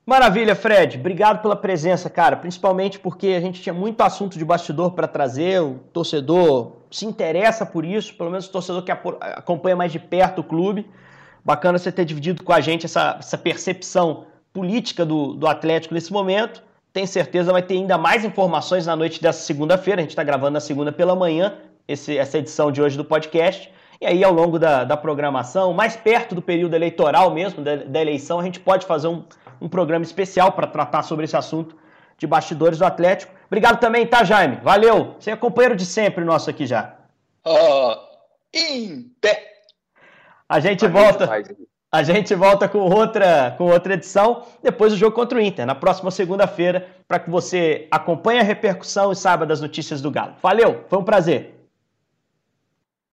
Maravilha, 0.07 0.55
Fred. 0.55 0.99
Obrigado 0.99 1.41
pela 1.41 1.57
presença, 1.57 2.11
cara. 2.11 2.37
Principalmente 2.37 2.99
porque 2.99 3.29
a 3.29 3.41
gente 3.41 3.63
tinha 3.63 3.73
muito 3.73 4.03
assunto 4.03 4.37
de 4.37 4.45
bastidor 4.45 4.93
para 4.93 5.09
trazer. 5.09 5.63
O 5.63 5.81
torcedor 5.95 6.73
se 6.91 7.07
interessa 7.07 7.65
por 7.65 7.87
isso, 7.87 8.15
pelo 8.15 8.31
menos 8.31 8.47
o 8.47 8.53
torcedor 8.53 8.83
que 8.83 8.93
acompanha 8.93 9.75
mais 9.75 9.91
de 9.91 9.99
perto 9.99 10.41
o 10.41 10.45
clube. 10.45 10.87
Bacana 11.43 11.79
você 11.79 11.91
ter 11.91 12.05
dividido 12.05 12.43
com 12.43 12.53
a 12.53 12.61
gente 12.61 12.85
essa, 12.85 13.17
essa 13.19 13.39
percepção 13.39 14.27
política 14.53 15.07
do, 15.07 15.33
do 15.35 15.47
Atlético 15.47 15.95
nesse 15.95 16.13
momento. 16.13 16.63
Tenho 16.93 17.07
certeza 17.07 17.51
vai 17.51 17.63
ter 17.63 17.75
ainda 17.75 17.97
mais 17.97 18.25
informações 18.25 18.87
na 18.87 18.95
noite 18.95 19.23
dessa 19.23 19.41
segunda-feira. 19.41 20.01
A 20.01 20.03
gente 20.03 20.11
está 20.11 20.23
gravando 20.23 20.53
na 20.53 20.61
segunda 20.61 20.93
pela 20.93 21.17
manhã 21.17 21.55
esse, 21.89 22.17
essa 22.17 22.39
edição 22.39 22.71
de 22.71 22.81
hoje 22.81 22.97
do 22.97 23.05
podcast. 23.05 23.73
E 24.01 24.07
aí, 24.07 24.23
ao 24.23 24.33
longo 24.33 24.59
da, 24.59 24.85
da 24.85 24.97
programação, 24.97 25.73
mais 25.73 25.97
perto 25.97 26.35
do 26.35 26.43
período 26.43 26.75
eleitoral 26.75 27.33
mesmo, 27.33 27.65
da, 27.65 27.77
da 27.77 28.01
eleição, 28.01 28.39
a 28.39 28.43
gente 28.43 28.61
pode 28.61 28.87
fazer 28.87 29.09
um, 29.09 29.25
um 29.65 29.69
programa 29.69 30.05
especial 30.05 30.53
para 30.53 30.67
tratar 30.67 31.03
sobre 31.03 31.25
esse 31.25 31.37
assunto 31.37 31.75
de 32.19 32.27
bastidores 32.27 32.79
do 32.79 32.85
Atlético. 32.85 33.33
Obrigado 33.47 33.81
também, 33.81 34.07
tá, 34.07 34.23
Jaime? 34.23 34.57
Valeu! 34.63 35.15
Você 35.19 35.31
é 35.31 35.37
companheiro 35.37 35.75
de 35.75 35.87
sempre 35.87 36.23
nosso 36.23 36.51
aqui 36.51 36.67
já. 36.67 36.95
Oh, 37.43 37.95
em 38.53 39.11
pé! 39.21 39.43
A 40.47 40.61
gente 40.61 40.87
volta. 40.87 41.31
A 41.91 42.03
gente 42.03 42.35
volta 42.35 42.69
com 42.69 42.81
outra, 42.81 43.55
com 43.57 43.71
outra 43.71 43.95
edição 43.95 44.45
depois 44.61 44.93
do 44.93 44.99
jogo 44.99 45.15
contra 45.15 45.39
o 45.39 45.41
Inter, 45.41 45.65
na 45.65 45.77
próxima 45.77 46.11
segunda-feira, 46.11 46.89
para 47.07 47.21
que 47.21 47.31
você 47.31 47.87
acompanhe 47.89 48.41
a 48.41 48.43
repercussão 48.43 49.13
e 49.13 49.17
saiba 49.17 49.47
das 49.47 49.61
notícias 49.61 50.03
do 50.03 50.11
Galo. 50.11 50.35
Valeu, 50.43 50.85
foi 50.89 50.99
um 50.99 51.05
prazer. 51.05 51.54